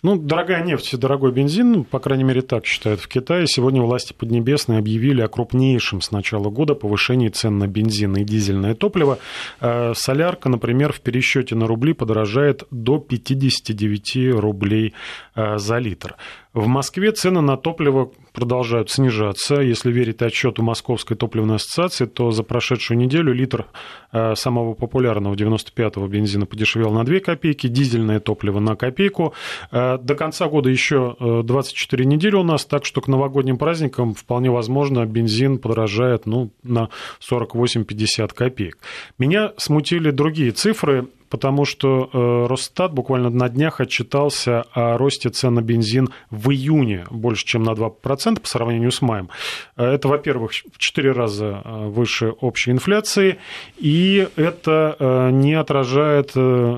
Ну, 0.01 0.15
дорогая 0.15 0.63
нефть 0.63 0.93
и 0.93 0.97
дорогой 0.97 1.31
бензин, 1.31 1.83
по 1.83 1.99
крайней 1.99 2.23
мере, 2.23 2.41
так 2.41 2.65
считают 2.65 3.01
в 3.01 3.07
Китае. 3.07 3.47
Сегодня 3.47 3.81
власти 3.81 4.13
Поднебесной 4.13 4.77
объявили 4.77 5.21
о 5.21 5.27
крупнейшем 5.27 6.01
с 6.01 6.11
начала 6.11 6.49
года 6.49 6.75
повышении 6.75 7.29
цен 7.29 7.57
на 7.57 7.67
бензин 7.67 8.15
и 8.15 8.23
дизельное 8.23 8.75
топливо. 8.75 9.19
Э, 9.59 9.93
солярка, 9.95 10.49
например, 10.49 10.93
в 10.93 11.01
пересчете 11.01 11.55
на 11.55 11.67
рубли 11.67 11.93
подорожает 11.93 12.63
до 12.71 12.99
59 12.99 14.39
рублей 14.39 14.93
э, 15.35 15.57
за 15.57 15.77
литр. 15.79 16.15
В 16.57 16.65
Москве 16.65 17.11
цены 17.11 17.41
на 17.41 17.55
топливо 17.55 18.09
продолжают 18.33 18.89
снижаться. 18.89 19.61
Если 19.61 19.91
верить 19.91 20.23
отчету 20.23 20.63
Московской 20.63 21.15
топливной 21.15 21.57
ассоциации, 21.57 22.05
то 22.05 22.31
за 22.31 22.41
прошедшую 22.41 22.97
неделю 22.97 23.31
литр 23.31 23.67
э, 24.11 24.33
самого 24.33 24.73
популярного 24.73 25.35
95-го 25.35 26.07
бензина 26.07 26.47
подешевел 26.47 26.89
на 26.89 27.03
2 27.03 27.19
копейки, 27.19 27.67
дизельное 27.67 28.19
топливо 28.19 28.59
на 28.59 28.75
копейку. 28.75 29.35
Э, 29.71 29.99
до 30.01 30.15
конца 30.15 30.47
года 30.47 30.71
еще 30.71 31.15
24 31.19 32.03
э, 32.03 32.07
недели 32.07 32.33
у 32.33 32.41
нас, 32.41 32.65
так 32.65 32.85
что 32.85 33.01
к 33.01 33.07
новогодним 33.07 33.59
праздникам 33.59 34.15
вполне 34.15 34.49
возможно 34.49 35.05
бензин 35.05 35.59
подорожает 35.59 36.25
ну, 36.25 36.49
на 36.63 36.89
48-50 37.21 38.33
копеек. 38.33 38.79
Меня 39.19 39.53
смутили 39.57 40.09
другие 40.09 40.49
цифры 40.53 41.07
потому 41.29 41.65
что 41.65 42.09
э, 42.11 42.47
Росстат 42.47 42.93
буквально 42.93 43.29
на 43.29 43.49
днях 43.49 43.81
отчитался 43.81 44.63
о 44.73 44.97
росте 44.97 45.29
цен 45.29 45.55
на 45.55 45.61
бензин 45.61 46.09
в 46.29 46.51
июне 46.51 47.05
больше, 47.09 47.45
чем 47.45 47.63
на 47.63 47.71
2% 47.71 48.39
по 48.39 48.47
сравнению 48.47 48.91
с 48.91 49.01
маем. 49.01 49.29
Э, 49.75 49.93
это, 49.93 50.07
во-первых, 50.07 50.51
в 50.51 50.77
4 50.77 51.11
раза 51.11 51.61
э, 51.63 51.87
выше 51.87 52.33
общей 52.41 52.71
инфляции, 52.71 53.37
и 53.77 54.27
это 54.35 55.29
не 55.31 55.53
отражает, 55.53 56.31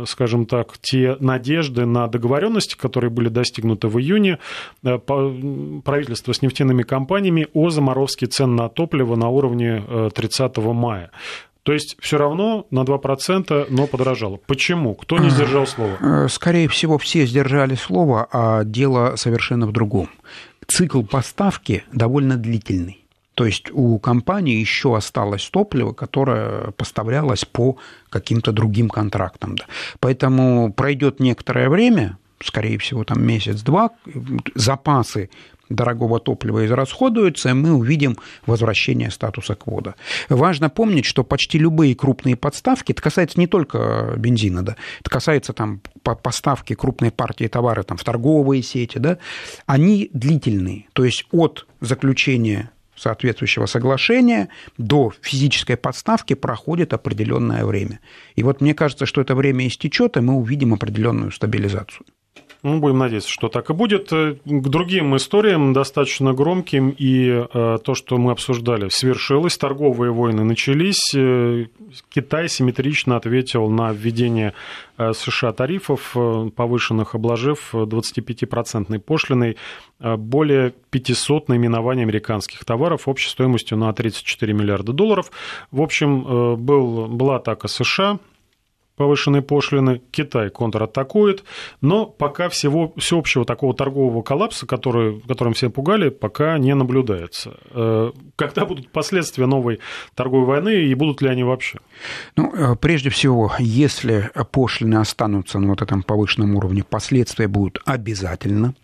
скажем 0.08 0.46
так, 0.46 0.78
те 0.82 1.18
надежды 1.20 1.86
на 1.86 2.08
договоренности, 2.08 2.76
которые 2.76 3.10
были 3.10 3.30
достигнуты 3.30 3.88
в 3.88 4.00
июне 4.00 4.40
правительства 4.82 6.34
с 6.34 6.42
нефтяными 6.42 6.84
компаниями 6.84 7.48
о 7.54 7.70
заморозке 7.70 8.28
цен 8.28 8.56
на 8.56 8.70
топливо 8.70 9.16
на 9.16 9.30
уровне 9.30 9.84
30 10.14 10.58
мая. 10.58 11.12
То 11.64 11.74
есть 11.74 11.98
все 12.00 12.18
равно 12.18 12.66
на 12.72 12.82
2%, 12.84 13.68
но 13.70 13.88
подорожало. 13.88 14.38
Почему? 14.38 14.96
Кто 14.96 15.18
не 15.18 15.30
сдержал 15.30 15.68
слово? 15.68 15.98
Э, 16.00 16.28
скорее 16.30 16.68
всего, 16.68 16.98
все 16.98 17.26
сдержали 17.26 17.76
слово, 17.76 18.28
а 18.32 18.64
дело 18.64 19.16
совершенно 19.18 19.68
в 19.68 19.72
другом. 19.72 20.10
Цикл 20.68 21.04
поставки 21.04 21.84
довольно 21.92 22.38
длительный. 22.38 23.06
То 23.40 23.46
есть 23.46 23.72
у 23.72 24.00
компании 24.00 24.58
еще 24.58 24.98
осталось 24.98 25.50
топливо, 25.50 25.94
которое 25.94 26.72
поставлялось 26.72 27.46
по 27.46 27.78
каким-то 28.10 28.52
другим 28.52 28.90
контрактам. 28.90 29.56
Да. 29.56 29.66
Поэтому 30.02 30.74
пройдет 30.74 31.22
некоторое 31.22 31.70
время, 31.70 32.18
скорее 32.44 32.78
всего, 32.78 33.06
там 33.06 33.26
месяц-два, 33.26 33.92
запасы 34.56 35.30
дорогого 35.70 36.20
топлива 36.20 36.66
израсходуются, 36.66 37.54
мы 37.54 37.74
увидим 37.74 38.18
возвращение 38.46 39.12
статуса 39.12 39.56
квода. 39.56 39.96
Важно 40.28 40.70
помнить, 40.70 41.06
что 41.06 41.24
почти 41.24 41.58
любые 41.58 41.96
крупные 41.96 42.36
подставки, 42.36 42.92
это 42.92 43.02
касается 43.02 43.40
не 43.40 43.48
только 43.48 44.14
бензина, 44.18 44.64
да, 44.64 44.76
это 45.00 45.10
касается 45.10 45.54
там 45.54 45.82
поставки 46.04 46.74
крупной 46.74 47.12
партии 47.12 47.48
товара 47.48 47.84
там, 47.84 47.98
в 47.98 48.04
торговые 48.04 48.64
сети, 48.64 48.98
да, 48.98 49.18
они 49.66 50.10
длительные. 50.14 50.88
То 50.94 51.06
есть 51.06 51.26
от 51.32 51.68
заключения 51.82 52.72
соответствующего 52.96 53.66
соглашения 53.66 54.50
до 54.78 55.14
физической 55.22 55.78
подставки 55.78 56.34
проходит 56.34 56.94
определенное 56.94 57.64
время. 57.64 58.00
И 58.36 58.44
вот 58.44 58.62
мне 58.62 58.74
кажется, 58.74 59.06
что 59.06 59.22
это 59.22 59.36
время 59.36 59.68
истечет, 59.68 60.18
и 60.18 60.20
мы 60.20 60.34
увидим 60.34 60.74
определенную 60.74 61.32
стабилизацию. 61.32 62.06
Ну, 62.62 62.80
будем 62.80 62.98
надеяться, 62.98 63.30
что 63.30 63.48
так 63.48 63.70
и 63.70 63.74
будет. 63.74 64.12
Э, 64.12 64.36
к 64.44 64.68
другим 64.68 65.16
историям, 65.16 65.72
достаточно 65.72 66.34
громким, 66.34 66.90
и 66.90 67.46
э, 67.54 67.78
то, 67.82 67.96
что 67.96 68.18
мы 68.18 68.34
обсуждали, 68.34 68.90
свершилось. 68.90 69.58
Торговые 69.58 70.12
войны 70.12 70.44
начались. 70.44 71.14
Э, 71.16 71.68
Китай 72.10 72.50
симметрично 72.50 73.16
ответил 73.16 73.70
на 73.70 73.94
введение 73.94 74.54
США 74.98 75.54
тарифов, 75.54 76.14
повышенных, 76.56 77.16
обложив 77.16 77.74
25-процентной 77.74 79.00
пошлиной 79.00 79.56
более 80.00 80.74
500 80.90 81.48
наименований 81.48 82.04
американских 82.04 82.66
товаров 82.66 83.08
общей 83.08 83.30
стоимостью 83.30 83.78
на 83.78 83.94
34 83.94 84.52
миллиарда 84.52 84.92
долларов. 84.92 85.32
В 85.72 85.82
общем, 85.82 86.58
был, 86.58 87.08
была 87.08 87.38
атака 87.38 87.70
США, 87.70 88.20
повышенные 89.00 89.42
пошлины, 89.42 90.02
Китай 90.12 90.50
контратакует, 90.50 91.46
но 91.80 92.06
пока 92.06 92.50
всего 92.50 92.92
всеобщего 92.98 93.46
такого 93.46 93.74
торгового 93.74 94.22
коллапса, 94.22 94.68
который, 94.68 95.22
которым 95.22 95.54
все 95.54 95.70
пугали, 95.70 96.10
пока 96.10 96.58
не 96.58 96.76
наблюдается. 96.76 97.56
Э, 97.72 98.12
когда 98.36 98.66
будут 98.66 98.92
последствия 98.92 99.46
новой 99.46 99.80
торговой 100.16 100.48
войны 100.48 100.84
и 100.84 100.94
будут 100.96 101.22
ли 101.22 101.30
они 101.30 101.46
вообще? 101.46 101.80
Ну, 102.36 102.54
э, 102.54 102.76
прежде 102.76 103.10
всего, 103.10 103.54
если 103.58 104.32
пошлины 104.52 104.96
останутся 104.96 105.60
на 105.60 105.70
вот 105.70 105.82
этом 105.82 106.04
повышенном 106.04 106.56
уровне, 106.56 106.84
последствия 106.84 107.48
будут 107.48 107.82
обязательно. 107.86 108.76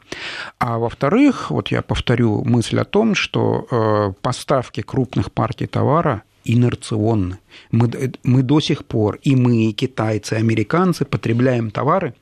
А 0.60 0.78
во-вторых, 0.80 1.52
вот 1.52 1.72
я 1.72 1.82
повторю 1.82 2.42
мысль 2.46 2.80
о 2.80 2.86
том, 2.86 3.16
что 3.16 3.68
э, 3.70 4.14
поставки 4.22 4.80
крупных 4.82 5.34
партий 5.34 5.68
товара 5.68 6.24
инерционны. 6.46 7.40
Мы, 7.72 8.14
мы 8.24 8.44
до 8.44 8.60
сих 8.60 8.86
пор, 8.86 9.20
и 9.24 9.36
мы, 9.36 9.66
и 9.66 9.74
китайцы, 9.74 10.36
и 10.36 10.40
американцы 10.40 11.06
потребляем 11.06 11.72
товары, 11.72 12.14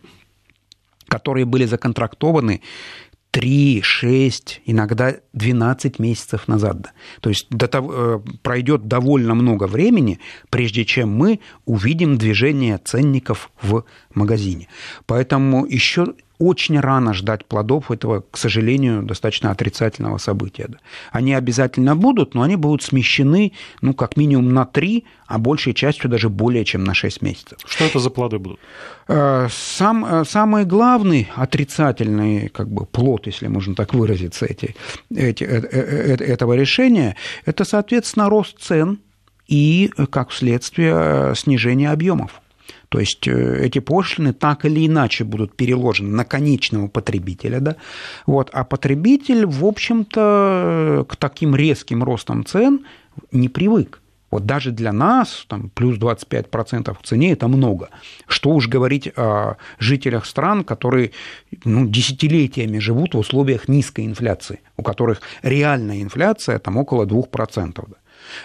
которые 1.08 1.46
были 1.46 1.66
законтрактованы 1.66 2.62
3, 3.32 3.82
6, 3.82 4.62
иногда 4.66 5.16
12 5.34 6.00
месяцев 6.00 6.48
назад. 6.48 6.94
То 7.20 7.30
есть 7.30 7.48
до 7.50 7.68
того, 7.68 7.94
э, 7.94 8.20
пройдет 8.44 8.88
довольно 8.88 9.34
много 9.34 9.66
времени, 9.66 10.20
прежде 10.52 10.86
чем 10.86 11.10
мы 11.10 11.40
увидим 11.66 12.18
движение 12.18 12.78
ценников 12.78 13.52
в 13.62 13.86
магазине. 14.14 14.68
Поэтому 15.08 15.66
еще 15.66 16.14
очень 16.40 16.80
рано 16.80 17.14
ждать 17.14 17.46
плодов 17.46 17.92
этого, 17.92 18.24
к 18.32 18.38
сожалению, 18.38 19.04
достаточно 19.04 19.52
отрицательного 19.52 20.18
события. 20.18 20.68
Они 21.12 21.34
обязательно 21.34 21.96
будут, 21.96 22.34
но 22.34 22.42
они 22.42 22.56
будут 22.56 22.84
смещены, 22.84 23.54
ну, 23.82 23.94
как 23.94 24.18
минимум 24.18 24.54
на 24.54 24.66
3, 24.66 25.06
а 25.28 25.38
большей 25.38 25.74
частью 25.74 26.10
даже 26.10 26.30
более 26.30 26.66
чем 26.66 26.84
на 26.84 26.94
6 26.94 27.22
месяцев. 27.22 27.60
Что 27.66 27.86
это 27.86 28.00
за 28.00 28.10
плоды 28.10 28.40
будут? 28.40 28.60
Э, 29.08 29.48
сам, 29.52 30.06
э, 30.06 30.26
самый 30.26 30.66
главный 30.66 31.30
отрицательный 31.36 32.50
как 32.50 32.70
бы, 32.70 32.86
плод, 32.86 33.28
если 33.28 33.48
можно 33.48 33.76
так 33.76 33.94
выразиться, 33.94 34.46
эти, 34.46 34.76
эти, 35.16 35.44
э, 35.44 36.16
этого 36.16 36.54
решения, 36.54 37.16
это, 37.46 37.64
соответственно, 37.64 38.30
рост 38.30 38.60
цен 38.60 39.00
и, 39.48 39.92
как 40.10 40.32
следствие, 40.32 41.34
снижение 41.36 41.92
объемов. 41.92 42.43
То 42.94 43.00
есть 43.00 43.28
э, 43.28 43.66
эти 43.66 43.80
пошлины 43.80 44.34
так 44.34 44.66
или 44.66 44.86
иначе 44.86 45.24
будут 45.24 45.56
переложены 45.56 46.16
на 46.16 46.26
конечного 46.26 46.88
потребителя, 46.88 47.60
да? 47.60 47.76
вот, 48.28 48.52
а 48.54 48.64
потребитель, 48.64 49.48
в 49.48 49.66
общем-то, 49.66 51.04
к 51.10 51.16
таким 51.16 51.56
резким 51.56 52.04
ростам 52.04 52.46
цен 52.46 52.86
не 53.32 53.50
привык. 53.50 54.00
Вот 54.30 54.46
даже 54.46 54.70
для 54.70 54.94
нас 54.94 55.46
там, 55.48 55.72
плюс 55.74 55.98
25% 55.98 56.96
в 56.96 57.04
цене– 57.04 57.32
это 57.34 57.48
много. 57.48 57.90
Что 58.28 58.52
уж 58.52 58.68
говорить 58.68 59.12
о 59.16 59.56
жителях 59.80 60.28
стран, 60.28 60.64
которые 60.64 61.14
ну, 61.66 61.88
десятилетиями 61.88 62.78
живут 62.78 63.16
в 63.16 63.18
условиях 63.18 63.68
низкой 63.68 64.06
инфляции, 64.06 64.60
у 64.78 64.84
которых 64.84 65.22
реальная 65.42 66.04
инфляция 66.04 66.60
там, 66.60 66.78
около 66.78 67.08
2%. 67.08 67.74
Да. 67.76 67.96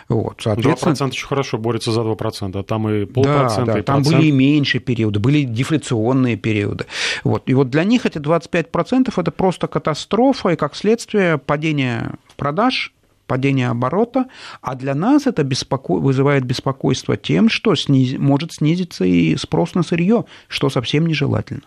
Вот, 0.09 0.41
соответственно... 0.41 0.95
2% 0.95 1.09
очень 1.09 1.27
хорошо 1.27 1.59
борется 1.59 1.93
за 1.93 2.01
2%, 2.01 2.59
а 2.59 2.63
там 2.63 2.89
и 2.89 3.05
полпроцента, 3.05 3.67
да, 3.67 3.73
да, 3.73 3.79
и 3.79 3.83
там 3.83 4.03
были 4.03 4.27
и 4.27 4.33
меньше 4.33 4.79
периоды, 4.79 5.21
были 5.21 5.43
дефляционные 5.43 6.37
периоды. 6.37 6.87
Вот. 7.25 7.43
И 7.47 7.55
вот 7.55 7.71
для 7.71 7.85
них 7.85 8.07
эти 8.07 8.19
25% 8.19 9.13
это 9.17 9.31
просто 9.31 9.67
катастрофа, 9.67 10.51
и 10.51 10.57
как 10.57 10.77
следствие 10.77 11.39
падение 11.39 12.13
продаж, 12.37 12.93
падение 13.29 13.69
оборота, 13.69 14.27
а 14.63 14.75
для 14.75 14.95
нас 14.95 15.27
это 15.27 15.45
беспоко... 15.45 15.95
вызывает 15.95 16.45
беспокойство 16.45 17.17
тем, 17.17 17.49
что 17.49 17.77
сниз... 17.77 18.19
может 18.19 18.55
снизиться 18.55 19.05
и 19.05 19.37
спрос 19.37 19.75
на 19.75 19.83
сырье, 19.83 20.25
что 20.49 20.71
совсем 20.71 21.07
нежелательно. 21.07 21.63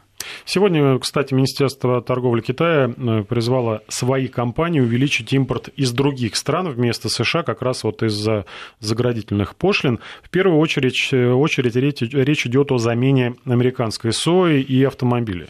Сегодня, 0.45 0.97
кстати, 0.99 1.33
Министерство 1.33 2.01
торговли 2.01 2.41
Китая 2.41 2.93
э, 2.95 3.23
призвало 3.23 3.83
свои 3.87 4.27
компании 4.27 4.79
увеличить 4.79 5.33
импорт 5.33 5.69
из 5.75 5.91
других 5.91 6.35
стран 6.35 6.69
вместо 6.69 7.09
США 7.09 7.43
как 7.43 7.61
раз 7.61 7.83
вот 7.83 8.03
из-за 8.03 8.45
заградительных 8.79 9.55
пошлин. 9.55 9.99
В 10.23 10.29
первую 10.29 10.59
очередь, 10.59 11.09
э, 11.11 11.31
очередь 11.31 11.75
речь, 11.75 12.01
речь 12.01 12.45
идет 12.45 12.71
о 12.71 12.77
замене 12.77 13.35
американской 13.45 14.13
сои 14.13 14.61
и 14.61 14.83
автомобилей. 14.83 15.47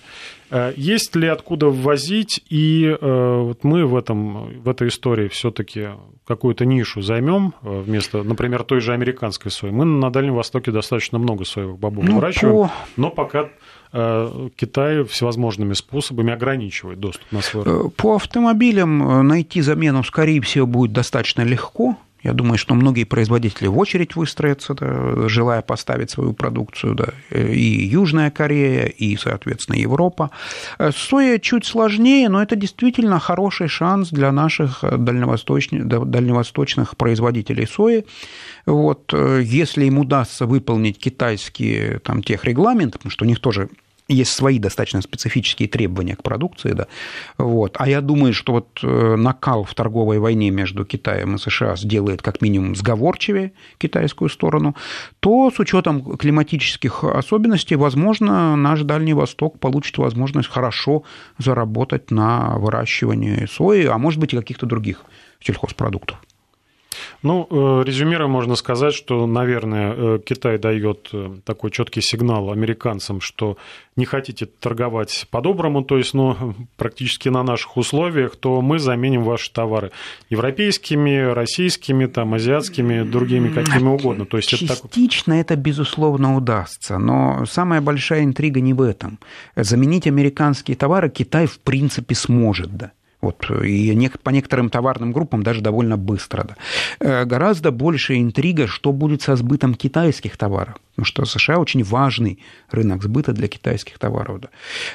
Э, 0.49 0.73
есть 0.75 1.15
ли 1.15 1.27
откуда 1.27 1.67
ввозить, 1.67 2.41
и 2.49 2.95
вот 3.01 3.63
мы 3.63 3.85
в, 3.85 3.95
этом, 3.95 4.61
в 4.61 4.69
этой 4.69 4.89
истории 4.89 5.27
все-таки 5.27 5.89
какую-то 6.27 6.65
нишу 6.65 7.01
займем 7.01 7.53
вместо, 7.61 8.23
например, 8.23 8.63
той 8.63 8.81
же 8.81 8.93
американской 8.93 9.51
сои. 9.51 9.71
Мы 9.71 9.85
на 9.85 10.11
Дальнем 10.11 10.35
Востоке 10.35 10.71
достаточно 10.71 11.17
много 11.19 11.45
соевых 11.45 11.77
бобов 11.79 12.05
ну, 12.05 12.15
выращиваем, 12.15 12.67
по... 12.67 12.71
но 12.97 13.09
пока 13.09 13.49
Китай 13.91 15.03
всевозможными 15.03 15.73
способами 15.73 16.31
ограничивает 16.31 16.99
доступ 16.99 17.29
на 17.31 17.41
свой 17.41 17.63
рынок. 17.63 17.85
Э, 17.85 17.89
по 17.89 18.15
автомобилям 18.15 19.03
э, 19.03 19.21
найти 19.21 19.61
замену, 19.61 20.03
скорее 20.03 20.39
всего, 20.41 20.65
будет 20.65 20.93
достаточно 20.93 21.41
легко. 21.41 21.97
Я 22.23 22.33
думаю, 22.33 22.57
что 22.57 22.75
многие 22.75 23.03
производители 23.03 23.67
в 23.67 23.77
очередь 23.77 24.15
выстроятся, 24.15 24.75
да, 24.75 25.27
желая 25.27 25.61
поставить 25.63 26.11
свою 26.11 26.33
продукцию. 26.33 26.93
Да, 26.93 27.07
и 27.35 27.87
Южная 27.87 28.29
Корея, 28.29 28.85
и, 28.85 29.17
соответственно, 29.17 29.77
Европа. 29.77 30.29
Соя 30.95 31.39
чуть 31.39 31.65
сложнее, 31.65 32.29
но 32.29 32.41
это 32.41 32.55
действительно 32.55 33.19
хороший 33.19 33.67
шанс 33.67 34.09
для 34.09 34.31
наших 34.31 34.83
дальневосточных, 34.83 35.87
дальневосточных 35.87 36.95
производителей 36.95 37.65
сои. 37.65 38.05
Вот, 38.65 39.13
если 39.13 39.85
им 39.85 39.99
удастся 39.99 40.45
выполнить 40.45 40.97
китайские 40.97 41.99
там, 41.99 42.21
тех 42.21 42.45
регламенты, 42.45 42.97
потому 42.97 43.11
что 43.11 43.25
у 43.25 43.27
них 43.27 43.39
тоже 43.39 43.69
есть 44.11 44.33
свои 44.33 44.59
достаточно 44.59 45.01
специфические 45.01 45.67
требования 45.67 46.15
к 46.15 46.23
продукции, 46.23 46.73
да, 46.73 46.87
вот. 47.37 47.75
А 47.79 47.87
я 47.87 48.01
думаю, 48.01 48.33
что 48.33 48.53
вот 48.53 48.79
э, 48.83 49.15
накал 49.15 49.63
в 49.63 49.73
торговой 49.73 50.19
войне 50.19 50.49
между 50.51 50.85
Китаем 50.85 51.35
и 51.35 51.37
США 51.37 51.75
сделает 51.75 52.21
как 52.21 52.41
минимум 52.41 52.75
сговорчивее 52.75 53.53
китайскую 53.77 54.29
сторону, 54.29 54.75
то 55.19 55.51
с 55.51 55.59
учетом 55.59 56.17
климатических 56.17 57.03
особенностей, 57.03 57.75
возможно, 57.75 58.55
наш 58.55 58.81
Дальний 58.81 59.13
Восток 59.13 59.59
получит 59.59 59.97
возможность 59.97 60.49
хорошо 60.49 61.03
заработать 61.37 62.11
на 62.11 62.57
выращивании 62.57 63.47
сои, 63.49 63.85
а 63.85 63.97
может 63.97 64.19
быть 64.19 64.33
и 64.33 64.37
каких-то 64.37 64.65
других 64.65 65.03
сельхозпродуктов. 65.39 66.19
Ну, 67.23 67.47
э, 67.49 67.83
резюмируя, 67.85 68.27
можно 68.27 68.55
сказать, 68.55 68.95
что, 68.95 69.27
наверное, 69.27 69.93
э, 69.95 70.19
Китай 70.25 70.57
дает 70.57 71.09
э, 71.13 71.35
такой 71.45 71.69
четкий 71.69 72.01
сигнал 72.01 72.51
американцам, 72.51 73.21
что 73.21 73.57
не 73.95 74.05
хотите 74.05 74.47
торговать 74.47 75.27
по-доброму, 75.29 75.83
то 75.83 75.97
есть, 75.97 76.15
ну, 76.15 76.55
практически 76.77 77.29
на 77.29 77.43
наших 77.43 77.77
условиях, 77.77 78.35
то 78.37 78.61
мы 78.61 78.79
заменим 78.79 79.23
ваши 79.23 79.51
товары 79.51 79.91
европейскими, 80.31 81.31
российскими, 81.31 82.07
там, 82.07 82.33
азиатскими, 82.33 83.03
другими, 83.03 83.49
какими 83.49 83.87
угодно. 83.87 84.25
То 84.25 84.37
есть 84.37 84.49
Частично 84.49 85.33
это, 85.33 85.49
так... 85.49 85.57
это, 85.57 85.61
безусловно, 85.61 86.35
удастся, 86.35 86.97
но 86.97 87.45
самая 87.45 87.81
большая 87.81 88.23
интрига 88.23 88.61
не 88.61 88.73
в 88.73 88.81
этом. 88.81 89.19
Заменить 89.55 90.07
американские 90.07 90.75
товары 90.75 91.09
Китай, 91.09 91.45
в 91.45 91.59
принципе, 91.59 92.15
сможет, 92.15 92.75
да. 92.75 92.91
Вот, 93.21 93.49
и 93.63 94.09
по 94.23 94.31
некоторым 94.31 94.69
товарным 94.69 95.11
группам 95.11 95.43
даже 95.43 95.61
довольно 95.61 95.95
быстро. 95.95 96.43
Да. 96.43 96.55
Э, 96.99 97.25
гораздо 97.25 97.71
больше 97.71 98.19
интрига, 98.19 98.67
что 98.67 98.91
будет 98.91 99.21
со 99.21 99.35
сбытом 99.35 99.75
китайских 99.75 100.37
товаров. 100.37 100.75
Потому 100.95 101.05
что 101.05 101.25
США 101.25 101.59
очень 101.59 101.83
важный 101.83 102.39
рынок 102.71 103.03
сбыта 103.03 103.31
для 103.31 103.47
китайских 103.47 103.99
товаров. 103.99 104.41
Да. 104.41 104.49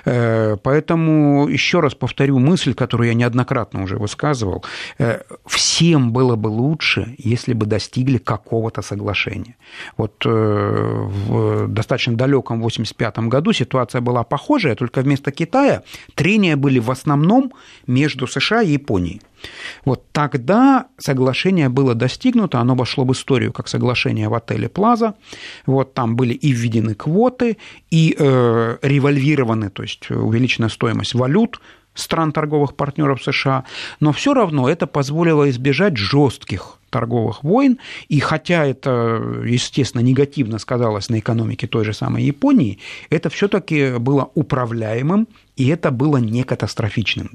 Э, 0.05 0.57
поэтому 0.62 1.49
еще 1.49 1.81
раз 1.81 1.95
повторю 1.95 2.39
мысль, 2.39 2.75
которую 2.75 3.09
я 3.09 3.15
неоднократно 3.15 3.85
уже 3.85 3.97
высказывал. 3.97 4.65
Э, 4.99 5.23
всем 5.47 6.12
было 6.12 6.35
бы 6.35 6.49
лучше, 6.49 7.15
если 7.19 7.55
бы 7.55 7.65
достигли 7.67 8.19
какого-то 8.19 8.83
соглашения. 8.83 9.57
Вот 9.97 10.25
в 10.25 11.69
достаточно 11.69 12.17
далеком 12.17 12.59
1985 12.59 13.29
году 13.29 13.53
ситуация 13.53 14.01
была 14.01 14.25
похожая, 14.25 14.75
только 14.75 15.01
вместо 15.01 15.31
Китая 15.31 15.83
трения 16.15 16.57
были 16.57 16.79
в 16.79 16.91
основном 16.91 17.53
между 17.87 18.15
между 18.16 18.26
США 18.26 18.62
и 18.62 18.72
Японией. 18.72 19.20
Вот 19.85 20.05
тогда 20.12 20.87
соглашение 20.98 21.68
было 21.68 21.94
достигнуто, 21.94 22.59
оно 22.59 22.74
вошло 22.74 23.05
в 23.05 23.12
историю 23.12 23.52
как 23.52 23.68
соглашение 23.68 24.29
в 24.29 24.35
отеле 24.35 24.68
Плаза. 24.68 25.14
Вот 25.66 25.94
там 25.94 26.16
были 26.16 26.35
и 26.35 26.52
введены 26.52 26.94
квоты, 26.94 27.57
и 27.90 28.16
э, 28.18 28.79
револьвированы, 28.83 29.70
то 29.70 29.83
есть 29.83 30.11
увеличена 30.11 30.68
стоимость 30.68 31.14
валют 31.14 31.61
стран 31.94 32.33
торговых 32.33 32.74
партнеров 32.74 33.22
США, 33.22 33.64
но 34.00 34.12
все 34.12 34.35
равно 34.35 34.68
это 34.68 34.87
позволило 34.87 35.48
избежать 35.48 35.96
жестких 35.96 36.76
торговых 36.90 37.44
войн, 37.44 37.79
и 38.09 38.20
хотя 38.20 38.64
это, 38.64 39.22
естественно, 39.44 40.03
негативно 40.03 40.59
сказалось 40.59 41.09
на 41.09 41.18
экономике 41.18 41.66
той 41.66 41.85
же 41.85 41.92
самой 41.92 42.25
Японии, 42.25 42.79
это 43.11 43.29
все-таки 43.29 43.99
было 43.99 44.31
управляемым, 44.35 45.29
и 45.57 45.68
это 45.68 45.90
было 45.90 46.18
не 46.18 46.44
катастрофичным. 46.44 47.31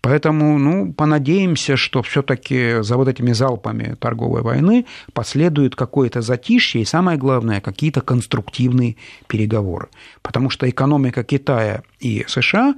Поэтому, 0.00 0.58
ну, 0.58 0.92
понадеемся, 0.92 1.76
что 1.76 2.02
все-таки 2.02 2.82
за 2.82 2.96
вот 2.96 3.08
этими 3.08 3.32
залпами 3.32 3.96
торговой 3.98 4.42
войны 4.42 4.86
последует 5.12 5.74
какое-то 5.74 6.20
затишье 6.20 6.82
и, 6.82 6.84
самое 6.84 7.18
главное, 7.18 7.60
какие-то 7.60 8.00
конструктивные 8.00 8.96
переговоры. 9.26 9.88
Потому 10.22 10.50
что 10.50 10.68
экономика 10.68 11.24
Китая 11.24 11.82
и 12.00 12.24
США 12.28 12.74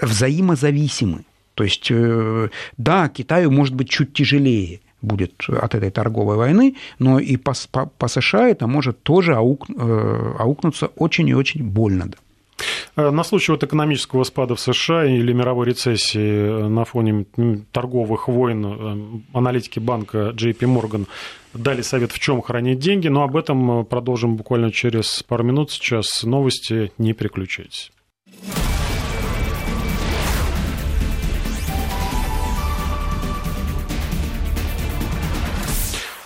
взаимозависимы. 0.00 1.24
То 1.54 1.64
есть, 1.64 1.88
э, 1.90 2.48
да, 2.76 3.08
Китаю 3.08 3.50
может 3.50 3.74
быть 3.74 3.88
чуть 3.88 4.12
тяжелее, 4.12 4.80
будет 5.04 5.44
от 5.48 5.74
этой 5.74 5.90
торговой 5.90 6.36
войны, 6.36 6.74
но 6.98 7.18
и 7.18 7.36
по, 7.36 7.52
по, 7.70 7.86
по 7.86 8.08
США 8.08 8.48
это 8.48 8.66
может 8.66 9.02
тоже 9.02 9.34
аук, 9.34 9.66
э, 9.68 10.34
аукнуться 10.38 10.86
очень 10.96 11.28
и 11.28 11.34
очень 11.34 11.62
больно. 11.62 12.10
Э, 12.96 13.10
на 13.10 13.24
случай 13.24 13.52
вот 13.52 13.62
экономического 13.62 14.24
спада 14.24 14.54
в 14.54 14.60
США 14.60 15.04
или 15.04 15.32
мировой 15.32 15.66
рецессии 15.66 16.68
на 16.68 16.84
фоне 16.84 17.26
торговых 17.72 18.28
войн 18.28 19.24
аналитики 19.32 19.78
банка 19.78 20.32
JP 20.34 20.58
Morgan 20.60 21.06
дали 21.52 21.82
совет, 21.82 22.12
в 22.12 22.18
чем 22.18 22.42
хранить 22.42 22.78
деньги, 22.78 23.08
но 23.08 23.22
об 23.22 23.36
этом 23.36 23.84
продолжим 23.84 24.36
буквально 24.36 24.72
через 24.72 25.22
пару 25.22 25.44
минут. 25.44 25.70
Сейчас 25.70 26.22
новости, 26.24 26.92
не 26.98 27.12
переключайтесь. 27.12 27.92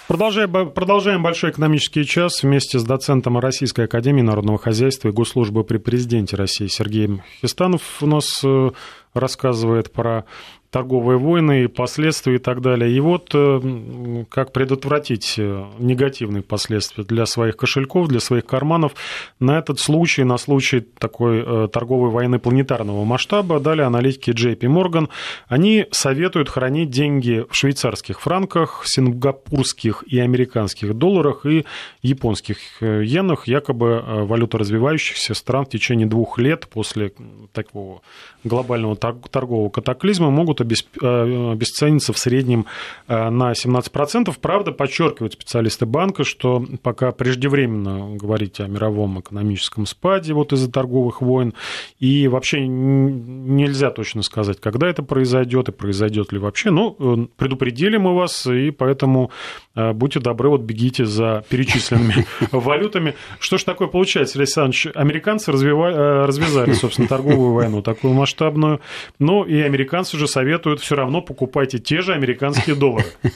Продолжаем, 0.09 0.71
продолжаем 0.71 1.23
большой 1.23 1.51
экономический 1.51 2.07
час 2.07 2.43
вместе 2.43 2.79
с 2.79 2.83
доцентом 2.83 3.39
Российской 3.39 3.85
Академии 3.85 4.23
Народного 4.23 4.57
Хозяйства 4.57 5.09
и 5.09 5.13
Госслужбы 5.13 5.65
при 5.65 5.77
Президенте 5.77 6.35
России 6.35 6.67
Сергеем 6.67 7.21
Хистанов 7.43 7.83
у 8.03 8.07
нас 8.07 8.43
э, 8.43 8.71
рассказывает 9.13 9.93
про 9.93 10.25
торговые 10.71 11.19
войны, 11.19 11.69
последствия 11.69 12.35
и 12.35 12.39
так 12.39 12.61
далее. 12.61 12.93
И 12.93 13.01
вот 13.01 13.31
э, 13.33 14.25
как 14.29 14.53
предотвратить 14.53 15.37
э, 15.39 15.65
негативные 15.79 16.43
последствия 16.43 17.05
для 17.05 17.25
своих 17.25 17.57
кошельков, 17.57 18.09
для 18.09 18.21
своих 18.21 18.45
карманов. 18.45 18.93
На 19.41 19.59
этот 19.59 19.81
случай, 19.81 20.25
на 20.25 20.37
случай 20.37 20.81
такой 20.81 21.43
э, 21.45 21.69
торговой 21.73 22.11
войны 22.11 22.39
планетарного 22.39 23.05
масштаба, 23.05 23.61
дали 23.61 23.81
аналитики 23.81 24.31
JP 24.31 24.61
Morgan. 24.61 25.09
Они 25.47 25.87
советуют 25.91 26.51
хранить 26.51 26.91
деньги 26.91 27.47
в 27.49 27.55
швейцарских 27.55 28.21
франках, 28.21 28.83
сингапурских 28.85 30.05
и 30.07 30.19
американских 30.19 30.95
долларах 30.95 31.47
и 31.47 31.65
японских 32.03 32.83
иенах, 32.83 33.49
якобы 33.49 34.03
валюта 34.27 34.59
развивающихся 34.59 35.33
стран 35.33 35.65
в 35.65 35.71
течение 35.71 36.07
двух 36.07 36.39
лет 36.39 36.69
после 36.69 37.13
такого 37.53 38.03
глобального 38.45 38.97
торгового 38.97 39.71
катаклизма 39.71 40.31
могут 40.31 40.58
э, 40.65 41.53
обесцениться 41.53 42.13
в 42.13 42.19
среднем 42.19 42.67
э, 43.07 43.31
на 43.31 43.53
17%. 43.53 44.35
Правда, 44.41 44.73
подчеркивают 44.73 45.35
специалисты 45.35 45.87
банка, 45.87 46.25
что 46.25 46.65
пока 46.83 47.13
преждевременно 47.13 48.17
говорить 48.17 48.61
о 48.61 48.67
мировом 48.67 49.21
экономическом 49.21 49.87
спаде 49.87 50.33
вот 50.35 50.53
из-за 50.53 50.71
торговых 50.71 51.23
войн, 51.23 51.55
и 51.99 52.29
вообще 52.29 52.67
нельзя 52.67 53.91
точно 53.91 54.23
сказать, 54.23 54.61
когда 54.61 54.89
это 54.89 55.03
произойдет 55.03 55.69
и 55.69 55.73
произойдет 55.73 56.33
ли 56.33 56.39
вообще. 56.39 56.71
Ну, 56.71 56.97
э, 56.99 57.27
предупредили 57.37 57.97
мы 57.97 58.15
вас, 58.15 58.47
и 58.47 58.71
поэтому 58.71 59.31
будьте 59.75 60.19
добры, 60.19 60.49
вот 60.49 60.63
бегите 60.63 61.07
за 61.07 61.45
перечисленными 61.49 62.27
валютами. 62.53 63.15
Что 63.39 63.59
ж 63.59 63.65
такое 63.65 63.89
получается, 63.89 64.39
Александр 64.39 64.59
Александрович? 64.59 64.97
Американцы 64.97 65.53
развязали, 65.53 66.73
собственно, 66.73 67.09
торговую 67.09 67.53
войну, 67.53 67.83
такую 67.83 68.15
масштабную. 68.15 68.81
Ну, 69.19 69.45
и 69.45 69.61
американцы 69.61 70.17
же 70.17 70.27
советуют 70.27 70.48
все 70.81 70.95
равно 70.95 71.23
покупайте 71.23 71.79
те 71.79 72.01
же 72.01 72.15
американские 72.15 72.77
доллары. 72.77 73.07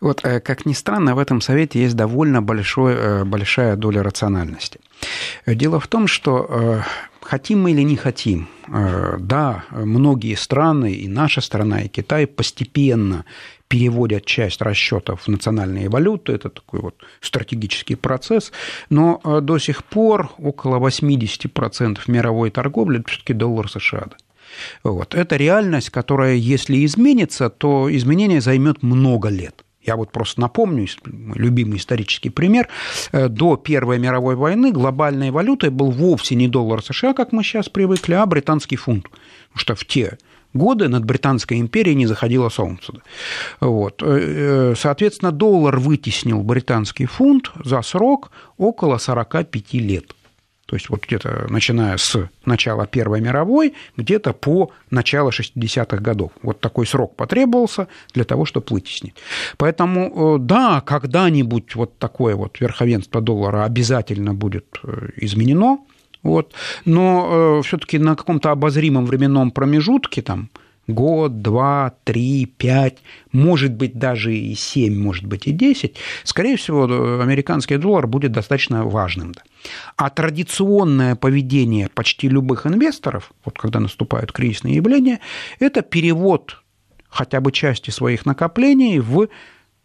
Вот, 0.00 0.24
э, 0.24 0.40
как 0.40 0.66
ни 0.66 0.72
странно, 0.72 1.14
в 1.14 1.18
этом 1.18 1.40
совете 1.40 1.82
есть 1.82 1.96
довольно 1.96 2.40
большой, 2.40 2.94
э, 2.94 3.24
большая 3.24 3.76
доля 3.76 4.02
рациональности. 4.02 4.80
Дело 5.46 5.78
в 5.78 5.86
том, 5.86 6.06
что 6.06 6.46
э, 6.48 6.80
хотим 7.20 7.62
мы 7.62 7.72
или 7.72 7.82
не 7.82 7.96
хотим, 7.96 8.48
да, 8.68 9.64
многие 9.70 10.36
страны, 10.36 10.92
и 10.92 11.08
наша 11.08 11.40
страна, 11.40 11.82
и 11.82 11.88
Китай 11.88 12.26
постепенно 12.26 13.24
переводят 13.70 14.26
часть 14.26 14.60
расчетов 14.62 15.22
в 15.22 15.28
национальные 15.28 15.88
валюты, 15.88 16.32
это 16.32 16.48
такой 16.48 16.80
вот 16.80 16.94
стратегический 17.20 17.94
процесс, 17.94 18.52
но 18.90 19.20
э, 19.24 19.40
до 19.40 19.58
сих 19.58 19.84
пор 19.84 20.32
около 20.38 20.80
80% 20.88 21.98
мировой 22.08 22.50
торговли 22.50 23.00
все-таки 23.06 23.32
доллар 23.32 23.70
США. 23.70 24.08
Вот. 24.82 25.14
Это 25.14 25.36
реальность, 25.36 25.90
которая, 25.90 26.34
если 26.34 26.84
изменится, 26.84 27.50
то 27.50 27.94
изменение 27.94 28.40
займет 28.40 28.82
много 28.82 29.28
лет. 29.28 29.64
Я 29.82 29.96
вот 29.96 30.12
просто 30.12 30.40
напомню, 30.40 30.86
любимый 31.34 31.78
исторический 31.78 32.30
пример, 32.30 32.68
э, 33.12 33.28
до 33.28 33.56
Первой 33.56 33.98
мировой 33.98 34.34
войны 34.34 34.72
глобальной 34.72 35.30
валютой 35.30 35.70
был 35.70 35.90
вовсе 35.90 36.34
не 36.34 36.48
доллар 36.48 36.82
США, 36.82 37.14
как 37.14 37.32
мы 37.32 37.42
сейчас 37.42 37.68
привыкли, 37.68 38.14
а 38.14 38.26
британский 38.26 38.76
фунт. 38.76 39.04
Потому 39.04 39.58
что 39.58 39.74
в 39.74 39.84
те 39.86 40.18
годы 40.52 40.88
над 40.88 41.04
Британской 41.04 41.60
империей 41.60 41.94
не 41.94 42.06
заходило 42.06 42.50
солнце. 42.50 42.92
Вот. 43.60 44.02
Э, 44.02 44.72
э, 44.72 44.74
соответственно, 44.76 45.32
доллар 45.32 45.78
вытеснил 45.78 46.42
британский 46.42 47.06
фунт 47.06 47.50
за 47.64 47.80
срок 47.82 48.30
около 48.58 48.98
45 48.98 49.74
лет. 49.74 50.14
То 50.70 50.76
есть 50.76 50.88
вот 50.88 51.04
где-то 51.04 51.46
начиная 51.48 51.96
с 51.96 52.28
начала 52.44 52.86
Первой 52.86 53.20
мировой, 53.20 53.74
где-то 53.96 54.32
по 54.32 54.70
начало 54.88 55.30
60-х 55.30 55.96
годов. 55.96 56.30
Вот 56.42 56.60
такой 56.60 56.86
срок 56.86 57.16
потребовался 57.16 57.88
для 58.14 58.22
того, 58.22 58.44
чтобы 58.44 58.66
вытеснить. 58.70 59.14
Поэтому, 59.56 60.36
э, 60.36 60.38
да, 60.38 60.80
когда-нибудь 60.80 61.74
вот 61.74 61.98
такое 61.98 62.36
вот 62.36 62.60
верховенство 62.60 63.20
доллара 63.20 63.64
обязательно 63.64 64.32
будет 64.32 64.78
изменено, 65.16 65.78
вот. 66.22 66.52
Но 66.84 67.58
э, 67.58 67.62
все-таки 67.66 67.98
на 67.98 68.14
каком-то 68.14 68.52
обозримом 68.52 69.06
временном 69.06 69.50
промежутке, 69.50 70.22
там, 70.22 70.50
год, 70.94 71.42
два, 71.42 71.94
три, 72.04 72.46
пять, 72.46 72.98
может 73.32 73.72
быть, 73.72 73.98
даже 73.98 74.34
и 74.34 74.54
семь, 74.54 74.98
может 74.98 75.26
быть, 75.26 75.46
и 75.46 75.52
десять, 75.52 75.96
скорее 76.24 76.56
всего, 76.56 76.84
американский 77.20 77.76
доллар 77.76 78.06
будет 78.06 78.32
достаточно 78.32 78.84
важным. 78.84 79.34
А 79.96 80.10
традиционное 80.10 81.16
поведение 81.16 81.88
почти 81.88 82.28
любых 82.28 82.66
инвесторов, 82.66 83.32
вот 83.44 83.58
когда 83.58 83.80
наступают 83.80 84.32
кризисные 84.32 84.76
явления, 84.76 85.20
это 85.58 85.82
перевод 85.82 86.62
хотя 87.08 87.40
бы 87.40 87.52
части 87.52 87.90
своих 87.90 88.24
накоплений 88.24 88.98
в 89.00 89.28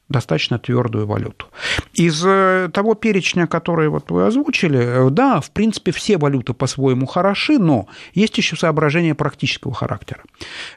достаточно 0.09 0.59
твердую 0.59 1.07
валюту. 1.07 1.47
Из 1.93 2.23
э, 2.25 2.69
того 2.71 2.93
перечня, 2.93 3.47
который 3.47 3.89
вот 3.89 4.11
вы 4.11 4.27
озвучили, 4.27 4.79
э, 4.79 5.09
да, 5.09 5.41
в 5.41 5.51
принципе, 5.51 5.91
все 5.91 6.17
валюты 6.17 6.53
по-своему 6.53 7.05
хороши, 7.05 7.57
но 7.57 7.87
есть 8.13 8.37
еще 8.37 8.55
соображения 8.55 9.15
практического 9.15 9.73
характера. 9.73 10.21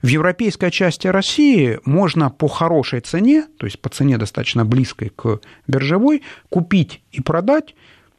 В 0.02 0.06
европейской 0.06 0.70
части 0.70 1.08
России 1.08 1.78
можно 1.84 2.30
по 2.30 2.48
хорошей 2.48 3.00
цене, 3.00 3.46
то 3.58 3.66
есть 3.66 3.80
по 3.80 3.90
цене 3.90 4.16
достаточно 4.16 4.64
близкой 4.64 5.10
к 5.14 5.40
биржевой, 5.66 6.22
купить 6.48 7.02
и 7.12 7.20
продать 7.20 7.74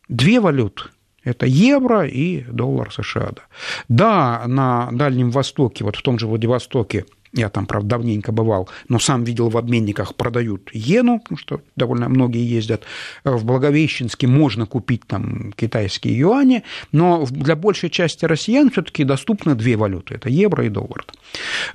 две 0.09 0.39
валюты. 0.39 0.83
Это 1.23 1.45
евро 1.45 2.05
и 2.07 2.43
доллар 2.43 2.91
США. 2.93 3.31
Да, 3.33 3.45
да 3.87 4.43
на 4.47 4.89
Дальнем 4.91 5.31
Востоке, 5.31 5.83
вот 5.83 5.95
в 5.95 6.01
том 6.01 6.17
же 6.17 6.27
Владивостоке, 6.27 7.05
я 7.33 7.49
там, 7.49 7.65
правда, 7.65 7.89
давненько 7.89 8.31
бывал, 8.31 8.69
но 8.87 8.99
сам 8.99 9.23
видел 9.23 9.49
в 9.49 9.57
обменниках 9.57 10.15
продают 10.15 10.69
иену, 10.73 11.19
потому 11.19 11.37
что 11.37 11.61
довольно 11.75 12.09
многие 12.09 12.43
ездят. 12.43 12.83
В 13.23 13.45
Благовещенске 13.45 14.27
можно 14.27 14.65
купить 14.65 15.05
там 15.05 15.53
китайские 15.55 16.17
юани, 16.17 16.63
но 16.91 17.25
для 17.29 17.55
большей 17.55 17.89
части 17.89 18.25
россиян 18.25 18.69
все 18.71 18.81
таки 18.81 19.03
доступны 19.03 19.55
две 19.55 19.75
валюты– 19.75 20.15
это 20.15 20.29
евро 20.29 20.65
и 20.65 20.69
доллар. 20.69 21.05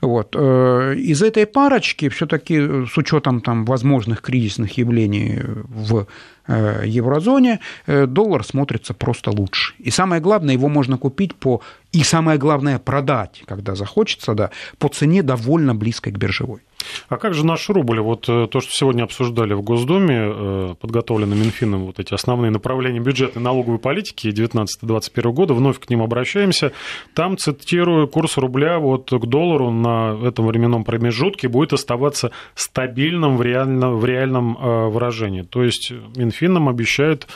Вот. 0.01 0.35
Э, 0.37 0.95
из 0.97 1.23
этой 1.23 1.47
парочки 1.47 2.09
все 2.09 2.27
таки 2.27 2.87
с 2.87 2.97
учетом 2.97 3.41
там 3.41 3.65
возможных 3.65 4.23
кризисных 4.23 4.77
явлений 4.79 5.41
в 5.43 5.95
Э, 5.95 6.07
еврозоне, 6.49 7.61
э, 7.87 8.07
доллар 8.07 8.45
смотрится 8.45 8.95
просто 8.95 9.31
лучше. 9.31 9.75
И 9.79 9.91
самое 9.91 10.21
главное, 10.21 10.55
его 10.55 10.69
можно 10.69 10.99
купить 10.99 11.35
по... 11.35 11.61
И 11.93 12.03
самое 12.03 12.39
главное, 12.39 12.79
продать, 12.79 13.43
когда 13.47 13.75
захочется, 13.75 14.35
да, 14.35 14.51
по 14.79 14.89
цене 14.89 15.23
довольно 15.23 15.75
близкой 15.75 16.13
к 16.13 16.19
биржевой. 16.19 16.61
А 17.09 17.17
как 17.17 17.35
же 17.35 17.45
наш 17.45 17.69
рубль? 17.69 18.01
Вот 18.01 18.29
э, 18.29 18.47
то, 18.51 18.61
что 18.61 18.71
сегодня 18.73 19.05
обсуждали 19.05 19.55
в 19.55 19.63
Госдуме, 19.63 20.17
э, 20.19 20.75
подготовлены 20.81 21.35
Минфином 21.35 21.87
вот 21.87 21.99
эти 21.99 22.15
основные 22.15 22.51
направления 22.51 23.01
бюджетной 23.01 23.43
налоговой 23.43 23.79
политики 23.79 24.29
19-21 24.29 25.33
года, 25.33 25.55
вновь 25.55 25.79
к 25.79 25.89
ним 25.91 26.03
обращаемся. 26.03 26.73
Там, 27.15 27.37
цитирую, 27.37 28.09
курс 28.09 28.37
рубля 28.37 28.79
вот 28.79 29.11
к 29.11 29.27
доллару 29.27 29.71
на 29.71 30.19
этом 30.25 30.47
временном 30.47 30.85
промежутке 30.85 31.49
будет 31.49 31.73
оставаться 31.73 32.31
стабильным 32.55 33.37
в 33.37 33.43
реальном, 33.43 33.99
в 33.99 34.05
реальном 34.05 34.57
э, 34.57 34.89
выражении. 34.89 35.43
То 35.43 35.63
есть 35.63 35.93
Минфин 36.17 36.55
нам 36.55 36.69
обещает 36.69 37.27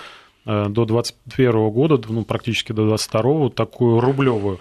до 0.45 0.87
2021 0.87 1.69
года, 1.69 2.01
ну, 2.09 2.25
практически 2.25 2.73
до 2.73 2.87
2022, 2.87 3.51
такую 3.51 4.01
рублевую 4.01 4.61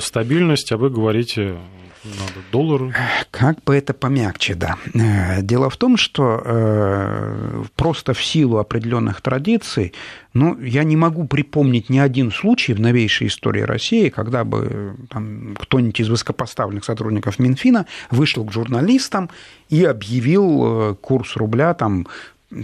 стабильность, 0.00 0.72
а 0.72 0.76
вы 0.76 0.90
говорите 0.90 1.58
надо 2.04 2.44
доллары. 2.50 2.94
Как 3.30 3.62
бы 3.64 3.74
это 3.74 3.94
помягче, 3.94 4.54
да. 4.54 4.76
Э, 4.94 5.42
дело 5.42 5.70
в 5.70 5.76
том, 5.76 5.96
что 5.96 6.40
э, 6.44 7.64
просто 7.76 8.12
в 8.12 8.24
силу 8.24 8.58
определенных 8.58 9.20
традиций, 9.20 9.92
ну, 10.34 10.58
я 10.60 10.84
не 10.84 10.96
могу 10.96 11.26
припомнить 11.26 11.90
ни 11.90 11.98
один 11.98 12.32
случай 12.32 12.74
в 12.74 12.80
новейшей 12.80 13.28
истории 13.28 13.62
России, 13.62 14.08
когда 14.08 14.44
бы 14.44 14.96
там, 15.10 15.56
кто-нибудь 15.58 16.00
из 16.00 16.08
высокопоставленных 16.08 16.84
сотрудников 16.84 17.38
Минфина 17.38 17.86
вышел 18.10 18.44
к 18.44 18.52
журналистам 18.52 19.30
и 19.68 19.84
объявил 19.84 20.90
э, 20.90 20.94
курс 21.00 21.36
рубля 21.36 21.74
там 21.74 22.06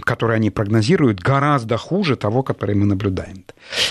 который 0.03 0.35
они 0.35 0.49
прогнозируют, 0.49 1.19
гораздо 1.19 1.77
хуже 1.77 2.15
того, 2.15 2.43
который 2.43 2.75
мы 2.75 2.85
наблюдаем. 2.85 3.43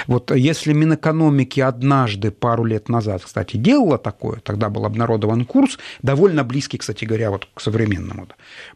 Вот 0.07 0.31
если 0.35 0.73
Минэкономики 0.73 1.61
однажды, 1.61 2.31
пару 2.31 2.65
лет 2.65 2.89
назад, 2.89 3.23
кстати, 3.25 3.57
делала 3.57 3.99
такое, 3.99 4.41
тогда 4.41 4.69
был 4.69 4.85
обнародован 4.85 5.45
курс, 5.45 5.79
довольно 6.03 6.45
близкий, 6.45 6.79
кстати 6.79 7.05
говоря, 7.05 7.31
вот 7.31 7.49
к 7.55 7.61
современному. 7.61 8.29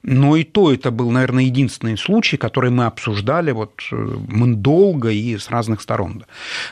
Но 0.03 0.37
и 0.37 0.45
то 0.45 0.73
это 0.73 0.91
был, 0.91 1.11
наверное, 1.11 1.45
единственный 1.45 1.97
случай, 1.97 2.37
который 2.37 2.71
мы 2.71 2.87
обсуждали 2.87 3.53
вот 3.53 3.83
э, 3.93 3.97
мы 4.29 4.55
долго 4.55 5.11
и 5.11 5.37
с 5.37 5.51
разных 5.51 5.81
сторон. 5.81 6.25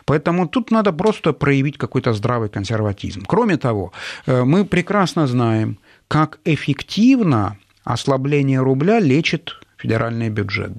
Поэтому 0.04 0.48
тут 0.48 0.70
надо 0.70 0.92
просто 0.92 1.32
проявить 1.32 1.78
какой-то 1.78 2.12
здравый 2.14 2.48
консерватизм. 2.48 3.24
Кроме 3.26 3.56
того, 3.56 3.92
э, 4.26 4.44
мы 4.44 4.64
прекрасно 4.64 5.26
знаем, 5.26 5.78
как 6.08 6.38
эффективно 6.44 7.56
ослабление 7.84 8.60
рубля 8.60 9.00
лечит 9.00 9.60
федеральный 9.80 10.28
бюджет. 10.28 10.72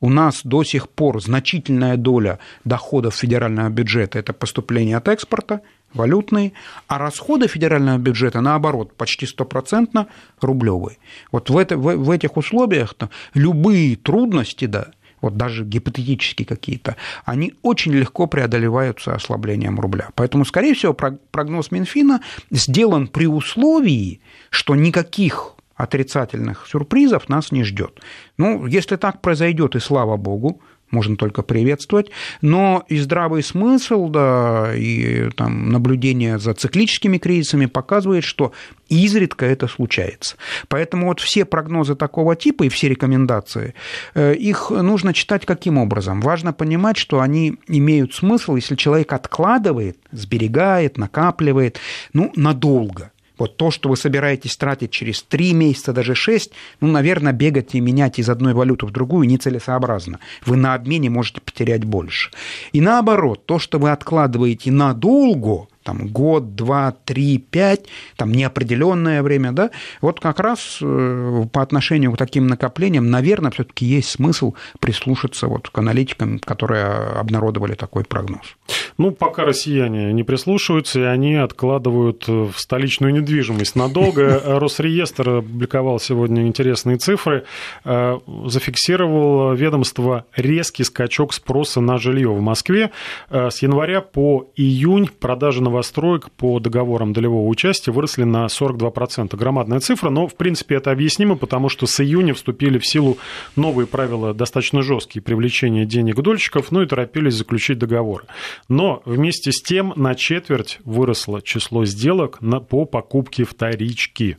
У 0.00 0.08
нас 0.08 0.42
до 0.44 0.64
сих 0.64 0.88
пор 0.88 1.20
значительная 1.22 1.96
доля 1.96 2.38
доходов 2.64 3.14
федерального 3.14 3.68
бюджета– 3.68 4.18
это 4.20 4.32
поступление 4.32 4.96
от 4.96 5.08
экспорта, 5.08 5.60
валютные, 5.92 6.52
а 6.86 6.98
расходы 6.98 7.48
федерального 7.48 7.98
бюджета, 7.98 8.40
наоборот, 8.40 8.94
почти 8.96 9.26
стопроцентно 9.26 10.06
рублевые. 10.40 10.98
Вот 11.32 11.50
в, 11.50 11.56
это, 11.56 11.76
в, 11.76 11.96
в 11.96 12.10
этих 12.10 12.36
условиях 12.36 12.94
-то 12.98 13.08
любые 13.34 13.96
трудности, 13.96 14.66
да, 14.66 14.86
вот 15.20 15.36
даже 15.36 15.64
гипотетические 15.64 16.46
какие-то, 16.46 16.96
они 17.24 17.54
очень 17.62 17.94
легко 17.94 18.26
преодолеваются 18.26 19.14
ослаблением 19.14 19.80
рубля. 19.80 20.10
Поэтому, 20.14 20.44
скорее 20.44 20.74
всего, 20.74 20.92
прогноз 20.92 21.70
Минфина 21.70 22.20
сделан 22.50 23.06
при 23.06 23.26
условии, 23.26 24.20
что 24.50 24.74
никаких 24.74 25.53
отрицательных 25.76 26.66
сюрпризов 26.68 27.28
нас 27.28 27.52
не 27.52 27.64
ждет. 27.64 28.00
Ну, 28.36 28.66
если 28.66 28.96
так 28.96 29.20
произойдет, 29.20 29.76
и 29.76 29.80
слава 29.80 30.16
богу, 30.16 30.60
можно 30.90 31.16
только 31.16 31.42
приветствовать, 31.42 32.10
но 32.40 32.84
и 32.88 32.98
здравый 32.98 33.42
смысл, 33.42 34.08
да, 34.08 34.72
и 34.74 35.28
там, 35.30 35.70
наблюдение 35.70 36.38
за 36.38 36.54
циклическими 36.54 37.18
кризисами 37.18 37.66
показывает, 37.66 38.22
что 38.22 38.52
изредка 38.88 39.46
это 39.46 39.66
случается. 39.66 40.36
Поэтому 40.68 41.06
вот 41.06 41.20
все 41.20 41.44
прогнозы 41.44 41.96
такого 41.96 42.36
типа 42.36 42.64
и 42.64 42.68
все 42.68 42.88
рекомендации, 42.88 43.74
э, 44.14 44.34
их 44.34 44.70
нужно 44.70 45.12
читать 45.12 45.44
каким 45.44 45.78
образом? 45.78 46.20
Важно 46.20 46.52
понимать, 46.52 46.96
что 46.96 47.20
они 47.20 47.56
имеют 47.66 48.14
смысл, 48.14 48.54
если 48.56 48.76
человек 48.76 49.12
откладывает, 49.12 49.98
сберегает, 50.12 50.96
накапливает, 50.96 51.80
ну, 52.12 52.32
надолго. 52.36 53.10
Вот 53.38 53.56
то, 53.56 53.70
что 53.70 53.88
вы 53.88 53.96
собираетесь 53.96 54.56
тратить 54.56 54.90
через 54.90 55.22
3 55.22 55.52
месяца, 55.54 55.92
даже 55.92 56.14
6, 56.14 56.52
ну, 56.80 56.88
наверное, 56.88 57.32
бегать 57.32 57.74
и 57.74 57.80
менять 57.80 58.18
из 58.18 58.28
одной 58.28 58.54
валюты 58.54 58.86
в 58.86 58.90
другую 58.90 59.26
нецелесообразно. 59.26 60.20
Вы 60.46 60.56
на 60.56 60.74
обмене 60.74 61.10
можете 61.10 61.40
потерять 61.40 61.84
больше. 61.84 62.30
И 62.72 62.80
наоборот, 62.80 63.44
то, 63.46 63.58
что 63.58 63.78
вы 63.78 63.90
откладываете 63.90 64.70
надолго, 64.70 65.66
там, 65.84 66.08
год, 66.08 66.56
два, 66.56 66.92
три, 67.04 67.38
пять, 67.38 67.86
там, 68.16 68.32
неопределенное 68.32 69.22
время, 69.22 69.52
да, 69.52 69.70
вот 70.00 70.18
как 70.18 70.40
раз 70.40 70.78
э, 70.82 71.44
по 71.52 71.62
отношению 71.62 72.12
к 72.12 72.16
таким 72.16 72.46
накоплениям, 72.46 73.10
наверное, 73.10 73.50
все-таки 73.50 73.84
есть 73.84 74.08
смысл 74.08 74.54
прислушаться 74.80 75.46
вот 75.46 75.68
к 75.68 75.78
аналитикам, 75.78 76.38
которые 76.38 76.86
обнародовали 76.86 77.74
такой 77.74 78.04
прогноз. 78.04 78.56
Ну, 78.96 79.10
пока 79.10 79.44
россияне 79.44 80.12
не 80.12 80.22
прислушиваются, 80.22 81.00
и 81.00 81.02
они 81.02 81.34
откладывают 81.34 82.26
в 82.26 82.54
столичную 82.56 83.12
недвижимость 83.12 83.76
надолго. 83.76 84.40
Росреестр 84.44 85.28
опубликовал 85.28 86.00
сегодня 86.00 86.46
интересные 86.46 86.96
цифры. 86.96 87.44
Э, 87.84 88.18
зафиксировал 88.46 89.54
ведомство 89.54 90.24
резкий 90.34 90.84
скачок 90.84 91.34
спроса 91.34 91.80
на 91.80 91.98
жилье 91.98 92.30
в 92.30 92.40
Москве. 92.40 92.90
Э, 93.28 93.50
с 93.50 93.62
января 93.62 94.00
по 94.00 94.50
июнь 94.56 95.08
продажи 95.20 95.62
на 95.62 95.70
новостроек 95.74 96.30
по 96.30 96.60
договорам 96.60 97.12
долевого 97.12 97.48
участия 97.48 97.90
выросли 97.90 98.22
на 98.22 98.46
42%. 98.46 99.36
Громадная 99.36 99.80
цифра, 99.80 100.08
но, 100.08 100.28
в 100.28 100.36
принципе, 100.36 100.76
это 100.76 100.92
объяснимо, 100.92 101.36
потому 101.36 101.68
что 101.68 101.86
с 101.86 102.00
июня 102.00 102.32
вступили 102.32 102.78
в 102.78 102.86
силу 102.86 103.18
новые 103.56 103.88
правила, 103.88 104.32
достаточно 104.32 104.82
жесткие, 104.82 105.20
привлечения 105.20 105.84
денег 105.84 106.20
дольщиков, 106.22 106.70
ну 106.70 106.82
и 106.82 106.86
торопились 106.86 107.34
заключить 107.34 107.78
договоры. 107.78 108.24
Но 108.68 109.02
вместе 109.04 109.50
с 109.50 109.60
тем 109.60 109.92
на 109.96 110.14
четверть 110.14 110.78
выросло 110.84 111.42
число 111.42 111.84
сделок 111.84 112.40
на, 112.40 112.60
по 112.60 112.84
покупке 112.84 113.44
вторички 113.44 114.38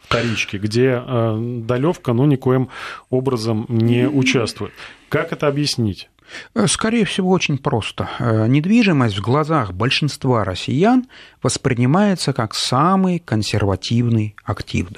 вторички, 0.00 0.56
где 0.56 1.02
э, 1.02 1.60
долевка 1.62 2.12
ну, 2.12 2.26
никоим 2.26 2.68
образом 3.08 3.64
не 3.68 4.06
участвует. 4.06 4.72
Как 5.08 5.32
это 5.32 5.46
объяснить? 5.46 6.10
Э, 6.54 6.66
скорее 6.66 7.04
всего, 7.04 7.30
очень 7.30 7.58
просто. 7.58 8.08
Э, 8.18 8.46
недвижимость 8.46 9.18
в 9.18 9.22
глазах 9.22 9.72
большинства 9.72 10.44
россиян 10.44 11.06
воспринимается 11.42 12.32
как 12.32 12.54
самый 12.54 13.18
консервативный 13.18 14.34
актив. 14.44 14.88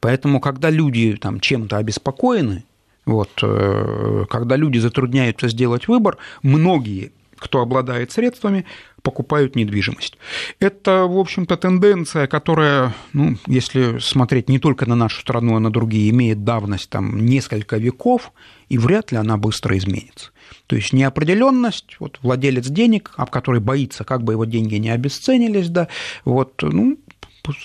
Поэтому, 0.00 0.40
когда 0.40 0.70
люди 0.70 1.16
там, 1.20 1.40
чем-то 1.40 1.76
обеспокоены, 1.76 2.64
вот, 3.04 3.30
э, 3.42 4.24
когда 4.30 4.56
люди 4.56 4.78
затрудняются 4.78 5.48
сделать 5.48 5.88
выбор, 5.88 6.18
многие 6.42 7.12
кто 7.42 7.60
обладает 7.60 8.12
средствами, 8.12 8.64
покупают 9.02 9.56
недвижимость. 9.56 10.16
Это, 10.60 11.06
в 11.06 11.18
общем-то, 11.18 11.56
тенденция, 11.56 12.26
которая, 12.26 12.94
ну, 13.12 13.36
если 13.46 13.98
смотреть 13.98 14.48
не 14.48 14.58
только 14.58 14.86
на 14.86 14.94
нашу 14.94 15.20
страну, 15.20 15.56
а 15.56 15.60
на 15.60 15.70
другие, 15.70 16.10
имеет 16.10 16.44
давность 16.44 16.88
там 16.88 17.24
несколько 17.24 17.76
веков, 17.78 18.32
и 18.68 18.78
вряд 18.78 19.12
ли 19.12 19.18
она 19.18 19.36
быстро 19.36 19.76
изменится. 19.76 20.30
То 20.66 20.76
есть 20.76 20.92
неопределенность, 20.92 21.96
вот 21.98 22.18
владелец 22.22 22.68
денег, 22.68 23.12
об 23.16 23.30
который 23.30 23.60
боится, 23.60 24.04
как 24.04 24.22
бы 24.22 24.34
его 24.34 24.44
деньги 24.44 24.76
не 24.76 24.90
обесценились, 24.90 25.68
да, 25.68 25.88
вот, 26.24 26.62
ну, 26.62 26.98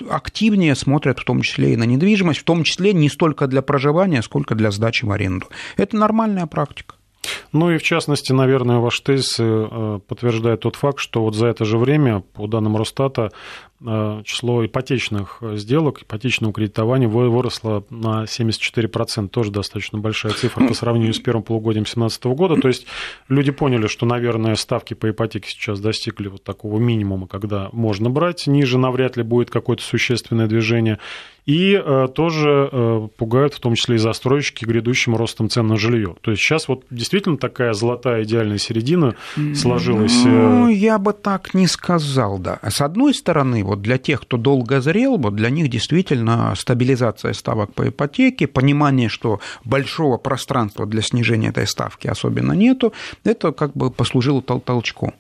активнее 0.10 0.76
смотрят 0.76 1.20
в 1.20 1.24
том 1.24 1.42
числе 1.42 1.74
и 1.74 1.78
на 1.78 1.84
недвижимость, 1.84 2.40
в 2.40 2.44
том 2.44 2.64
числе 2.64 2.94
не 2.94 3.10
столько 3.10 3.48
для 3.48 3.62
проживания, 3.62 4.22
сколько 4.22 4.56
для 4.56 4.72
сдачи 4.72 5.06
в 5.06 5.12
аренду. 5.12 5.48
Это 5.78 5.96
нормальная 5.98 6.48
практика. 6.48 6.96
Ну 7.52 7.72
и 7.72 7.78
в 7.78 7.84
частности, 7.84 8.32
наверное, 8.32 8.78
ваш 8.78 9.00
тезис 9.00 9.36
э, 9.40 10.00
подтверждает 10.08 10.62
тот 10.62 10.76
факт, 10.76 11.00
что 11.00 11.22
вот 11.22 11.36
за 11.36 11.48
это 11.48 11.66
же 11.66 11.78
время, 11.78 12.22
по 12.34 12.48
данным 12.48 12.78
Росстата, 12.78 13.32
число 13.80 14.66
ипотечных 14.66 15.42
сделок, 15.54 16.02
ипотечного 16.02 16.54
кредитования 16.54 17.08
выросло 17.08 17.84
на 17.90 18.24
74%, 18.24 19.28
тоже 19.28 19.52
достаточно 19.52 20.00
большая 20.00 20.34
цифра 20.34 20.66
по 20.68 20.74
сравнению 20.74 21.14
с 21.14 21.20
первым 21.20 21.44
полугодием 21.44 21.84
2017 21.84 22.26
года. 22.26 22.60
То 22.60 22.68
есть 22.68 22.88
люди 23.30 23.52
поняли, 23.52 23.88
что, 23.88 24.06
наверное, 24.06 24.56
ставки 24.56 24.94
по 24.94 25.10
ипотеке 25.10 25.50
сейчас 25.50 25.80
достигли 25.80 26.28
вот 26.28 26.44
такого 26.44 26.80
минимума, 26.80 27.28
когда 27.28 27.70
можно 27.72 28.10
брать, 28.10 28.48
ниже 28.48 28.78
навряд 28.78 29.18
ли 29.18 29.24
будет 29.24 29.50
какое-то 29.50 29.84
существенное 29.84 30.48
движение. 30.48 31.00
И 31.48 31.82
э, 31.82 32.10
тоже 32.14 32.70
э, 32.70 33.08
пугают 33.16 33.54
в 33.54 33.62
том 33.62 33.76
числе 33.76 33.96
и 33.96 34.00
застройщики 34.00 34.66
грядущим 34.66 35.16
ростом 35.16 35.50
цен 35.50 35.66
на 35.66 35.78
жилье. 35.78 36.16
То 36.20 36.32
есть 36.32 36.44
сейчас 36.44 36.68
вот 36.68 36.84
действительно 36.90 37.38
такая 37.38 37.72
золотая 37.72 38.24
идеальная 38.24 38.58
середина 38.58 39.16
сложилась. 39.56 40.26
Ну, 40.26 40.68
я 40.68 41.00
бы 41.00 41.14
так 41.14 41.54
не 41.54 41.68
сказал, 41.68 42.38
да. 42.38 42.60
С 42.62 42.82
одной 42.82 43.14
стороны, 43.14 43.64
вот 43.68 43.82
для 43.82 43.98
тех, 43.98 44.22
кто 44.22 44.38
долго 44.38 44.82
зрел, 44.82 45.18
вот 45.18 45.36
для 45.36 45.50
них 45.50 45.70
действительно 45.70 46.54
стабилизация 46.56 47.34
ставок 47.34 47.74
по 47.74 47.90
ипотеке, 47.90 48.48
понимание, 48.48 49.10
что 49.10 49.40
большого 49.64 50.18
пространства 50.18 50.86
для 50.86 51.02
снижения 51.02 51.50
этой 51.50 51.68
ставки 51.68 52.08
особенно 52.08 52.54
нету, 52.54 52.94
это 53.24 53.52
как 53.52 53.74
бы 53.74 53.92
послужило 53.92 54.42
тол 54.42 54.62
толчком. 54.62 55.14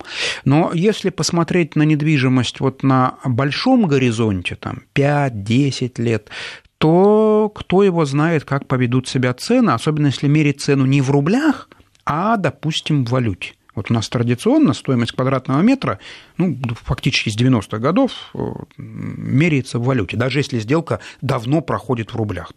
Но 0.46 0.72
если 0.74 1.10
посмотреть 1.10 1.76
на 1.76 1.84
недвижимость 1.84 2.60
вот 2.60 2.84
на 2.84 3.16
большом 3.26 3.88
горизонте, 3.88 4.56
там 4.56 4.84
5-10 4.96 6.02
лет, 6.02 6.30
то 6.78 7.52
кто 7.54 7.84
его 7.84 8.06
знает, 8.06 8.46
как 8.46 8.68
поведут 8.68 9.08
себя 9.08 9.34
цены, 9.34 9.72
особенно 9.72 10.08
если 10.08 10.28
мерить 10.28 10.62
цену 10.62 10.86
не 10.86 11.02
в 11.02 11.12
рублях, 11.12 11.70
а, 12.06 12.38
допустим, 12.38 13.06
в 13.06 13.10
валюте. 13.10 13.54
Вот 13.78 13.92
у 13.92 13.94
нас 13.94 14.10
традиционно 14.10 14.74
стоимость 14.74 15.12
квадратного 15.12 15.62
метра, 15.62 16.00
ну, 16.38 16.58
фактически 16.84 17.30
с 17.30 17.38
90-х 17.38 17.78
годов 17.78 18.12
э, 18.34 18.40
меряется 18.78 19.78
в 19.78 19.84
валюте, 19.84 20.18
даже 20.18 20.40
если 20.40 20.58
сделка 20.58 21.00
давно 21.22 21.62
проходит 21.62 22.12
в 22.12 22.16
рублях. 22.16 22.52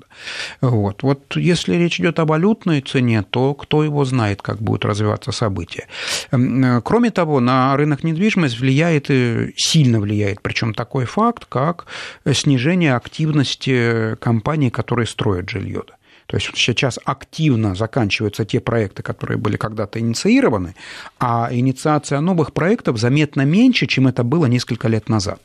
Вот. 0.63 1.03
вот 1.03 1.37
если 1.37 1.75
речь 1.75 2.01
идет 2.01 2.19
о 2.21 2.25
валютной 2.25 2.81
цене, 2.81 3.23
то 3.23 3.53
кто 3.53 3.85
его 3.85 4.07
знает, 4.07 4.41
как 4.41 4.63
будут 4.63 4.87
развиваться 4.87 5.31
события. 5.31 5.89
Эм, 6.31 6.65
э, 6.65 6.81
кроме 6.83 7.11
того, 7.11 7.39
на 7.41 7.77
рынок 7.77 8.03
недвижимости 8.03 8.59
влияет, 8.59 9.11
сильно 9.57 10.01
влияет, 10.01 10.41
причем 10.41 10.73
такой 10.73 11.05
факт, 11.05 11.45
как 11.45 11.85
снижение 12.33 12.95
активности 12.95 14.17
компаний, 14.21 14.71
которые 14.71 15.07
строят 15.07 15.51
жилье. 15.51 15.83
То 16.31 16.37
есть 16.37 16.51
сейчас 16.55 16.99
активно 17.05 17.75
заканчиваются 17.75 18.45
те 18.45 18.61
проекты, 18.61 19.03
которые 19.03 19.37
были 19.37 19.57
когда-то 19.57 19.99
инициированы, 19.99 20.77
а 21.19 21.49
инициация 21.51 22.21
новых 22.21 22.53
проектов 22.53 22.99
заметно 22.99 23.45
меньше, 23.45 23.87
чем 23.89 24.07
это 24.07 24.23
было 24.23 24.47
несколько 24.47 24.87
лет 24.87 25.09
назад. 25.09 25.41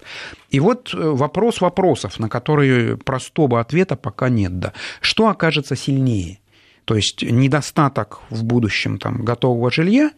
И 0.52 0.60
вот 0.60 0.93
э, 0.93 0.98
вопрос 0.98 1.60
вопросов, 1.62 2.19
на 2.19 2.30
которые 2.30 2.98
простого 2.98 3.60
ответа 3.60 3.95
пока 3.95 4.30
нет. 4.30 4.60
Да. 4.60 4.74
Что 5.02 5.28
окажется 5.28 5.76
сильнее? 5.76 6.38
То 6.86 6.95
есть 6.95 7.24
недостаток 7.24 8.19
в 8.30 8.43
будущем 8.43 9.00
там, 9.00 9.26
готового 9.26 9.71
жилья 9.71 10.12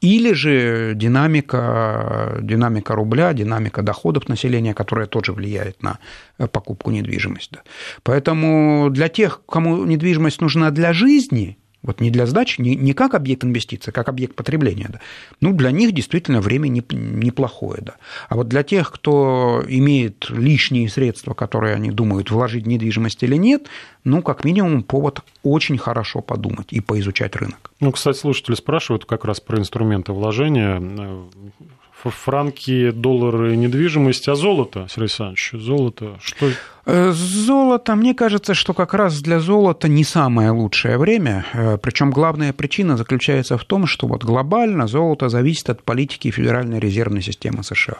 или 0.00 0.32
же 0.32 0.92
динамика, 0.94 2.38
динамика 2.42 2.94
рубля, 2.94 3.32
динамика 3.32 3.82
доходов 3.82 4.28
населения, 4.28 4.74
которая 4.74 5.06
тоже 5.06 5.32
влияет 5.32 5.82
на 5.82 5.98
э, 6.38 6.46
покупку 6.46 6.90
недвижимости. 6.90 7.58
Поэтому 8.02 8.90
для 8.90 9.08
тех, 9.08 9.42
кому 9.46 9.84
недвижимость 9.84 10.40
нужна 10.40 10.70
для 10.70 10.92
жизни, 10.92 11.58
вот 11.86 12.00
не 12.00 12.10
для 12.10 12.26
сдачи, 12.26 12.60
не, 12.60 12.74
не 12.74 12.92
как 12.92 13.14
объект 13.14 13.44
инвестиции, 13.44 13.90
а 13.90 13.92
как 13.92 14.08
объект 14.08 14.34
потребления. 14.34 14.88
Да. 14.88 15.00
Ну, 15.40 15.52
для 15.52 15.70
них 15.70 15.92
действительно 15.92 16.40
время 16.40 16.68
не, 16.68 16.84
неплохое. 16.90 17.80
Да. 17.82 17.94
А 18.28 18.36
вот 18.36 18.48
для 18.48 18.62
тех, 18.62 18.92
кто 18.92 19.64
имеет 19.68 20.28
лишние 20.30 20.88
средства, 20.88 21.34
которые 21.34 21.74
они 21.74 21.90
думают, 21.90 22.30
вложить 22.30 22.64
в 22.64 22.68
недвижимость 22.68 23.22
или 23.22 23.36
нет, 23.36 23.68
ну, 24.04 24.22
как 24.22 24.44
минимум, 24.44 24.82
повод 24.82 25.20
очень 25.42 25.78
хорошо 25.78 26.20
подумать 26.20 26.72
и 26.72 26.80
поизучать 26.80 27.36
рынок. 27.36 27.70
Ну, 27.80 27.92
кстати, 27.92 28.18
слушатели 28.18 28.54
спрашивают 28.54 29.04
как 29.04 29.24
раз 29.24 29.40
про 29.40 29.58
инструменты 29.58 30.12
вложения 30.12 30.80
франки, 32.04 32.90
доллары, 32.90 33.56
недвижимость, 33.56 34.28
а 34.28 34.34
золото, 34.34 34.86
Сергей 34.88 35.04
Александрович, 35.04 35.50
золото, 35.52 36.18
что... 36.20 36.50
Э, 36.88 37.10
золото, 37.10 37.96
мне 37.96 38.14
кажется, 38.14 38.54
что 38.54 38.72
как 38.72 38.94
раз 38.94 39.20
для 39.20 39.40
золота 39.40 39.88
не 39.88 40.04
самое 40.04 40.50
лучшее 40.50 40.98
время, 40.98 41.44
э, 41.52 41.78
причем 41.78 42.12
главная 42.12 42.52
причина 42.52 42.96
заключается 42.96 43.58
в 43.58 43.64
том, 43.64 43.86
что 43.86 44.06
вот 44.06 44.24
глобально 44.24 44.86
золото 44.86 45.28
зависит 45.28 45.68
от 45.68 45.82
политики 45.82 46.30
Федеральной 46.30 46.78
резервной 46.78 47.22
системы 47.22 47.64
США. 47.64 47.98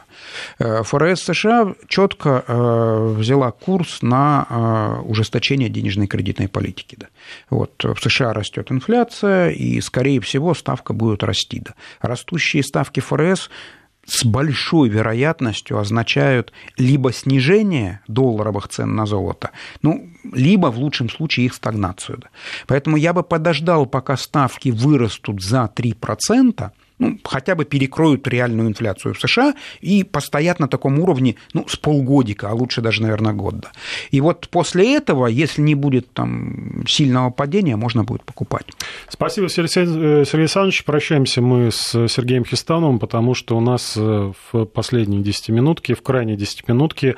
Э, 0.60 0.84
ФРС 0.84 1.24
США 1.24 1.74
четко 1.88 2.44
взяла 2.46 3.50
курс 3.50 4.02
на 4.02 5.00
ужесточение 5.04 5.68
денежной 5.68 6.06
кредитной 6.06 6.48
политики. 6.48 6.96
Да. 6.98 7.06
Вот 7.50 7.82
в 7.82 8.00
США 8.00 8.32
растет 8.32 8.70
инфляция, 8.70 9.50
и, 9.50 9.80
скорее 9.80 10.20
всего, 10.20 10.54
ставка 10.54 10.92
будет 10.92 11.24
расти. 11.24 11.60
Да. 11.60 11.74
Растущие 12.00 12.62
ставки 12.62 13.00
ФРС 13.00 13.50
с 14.06 14.24
большой 14.24 14.88
вероятностью 14.88 15.78
означают 15.78 16.52
либо 16.78 17.12
снижение 17.12 18.00
долларовых 18.08 18.68
цен 18.68 18.94
на 18.94 19.06
золото, 19.06 19.50
ну, 19.82 20.08
либо 20.32 20.68
в 20.68 20.78
лучшем 20.78 21.10
случае 21.10 21.46
их 21.46 21.54
стагнацию. 21.54 22.22
Поэтому 22.66 22.96
я 22.96 23.12
бы 23.12 23.22
подождал, 23.22 23.86
пока 23.86 24.16
ставки 24.16 24.70
вырастут 24.70 25.42
за 25.42 25.70
3%, 25.74 26.70
ну, 26.98 27.18
хотя 27.24 27.54
бы 27.54 27.64
перекроют 27.64 28.26
реальную 28.26 28.68
инфляцию 28.68 29.14
в 29.14 29.20
США 29.20 29.54
и 29.80 30.04
постоят 30.04 30.60
на 30.60 30.68
таком 30.68 30.98
уровне 30.98 31.36
ну, 31.52 31.66
с 31.68 31.76
полгодика, 31.76 32.50
а 32.50 32.54
лучше 32.54 32.80
даже, 32.80 33.02
наверное, 33.02 33.32
год. 33.32 33.58
Да. 33.58 33.72
И 34.10 34.20
вот 34.20 34.48
после 34.48 34.96
этого, 34.96 35.26
если 35.26 35.62
не 35.62 35.74
будет 35.74 36.12
там 36.12 36.84
сильного 36.86 37.30
падения, 37.30 37.76
можно 37.76 38.04
будет 38.04 38.22
покупать. 38.24 38.66
Спасибо, 39.08 39.48
Сергей, 39.48 39.68
Сергей 39.68 40.40
Александрович. 40.40 40.84
Прощаемся 40.84 41.42
мы 41.42 41.70
с 41.70 42.08
Сергеем 42.08 42.44
Хистановым, 42.44 42.98
потому 42.98 43.34
что 43.34 43.56
у 43.56 43.60
нас 43.60 43.94
э, 43.96 44.32
в 44.52 44.64
последней 44.66 45.22
десятиминутке, 45.22 45.94
в 45.94 46.02
крайней 46.02 46.36
десятиминутке 46.36 47.16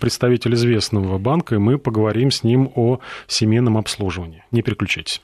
представитель 0.00 0.54
известного 0.54 1.18
банка, 1.18 1.56
и 1.56 1.58
мы 1.58 1.78
поговорим 1.78 2.30
с 2.30 2.44
ним 2.44 2.70
о 2.74 3.00
семейном 3.26 3.76
обслуживании. 3.76 4.44
Не 4.50 4.62
переключайтесь. 4.62 5.20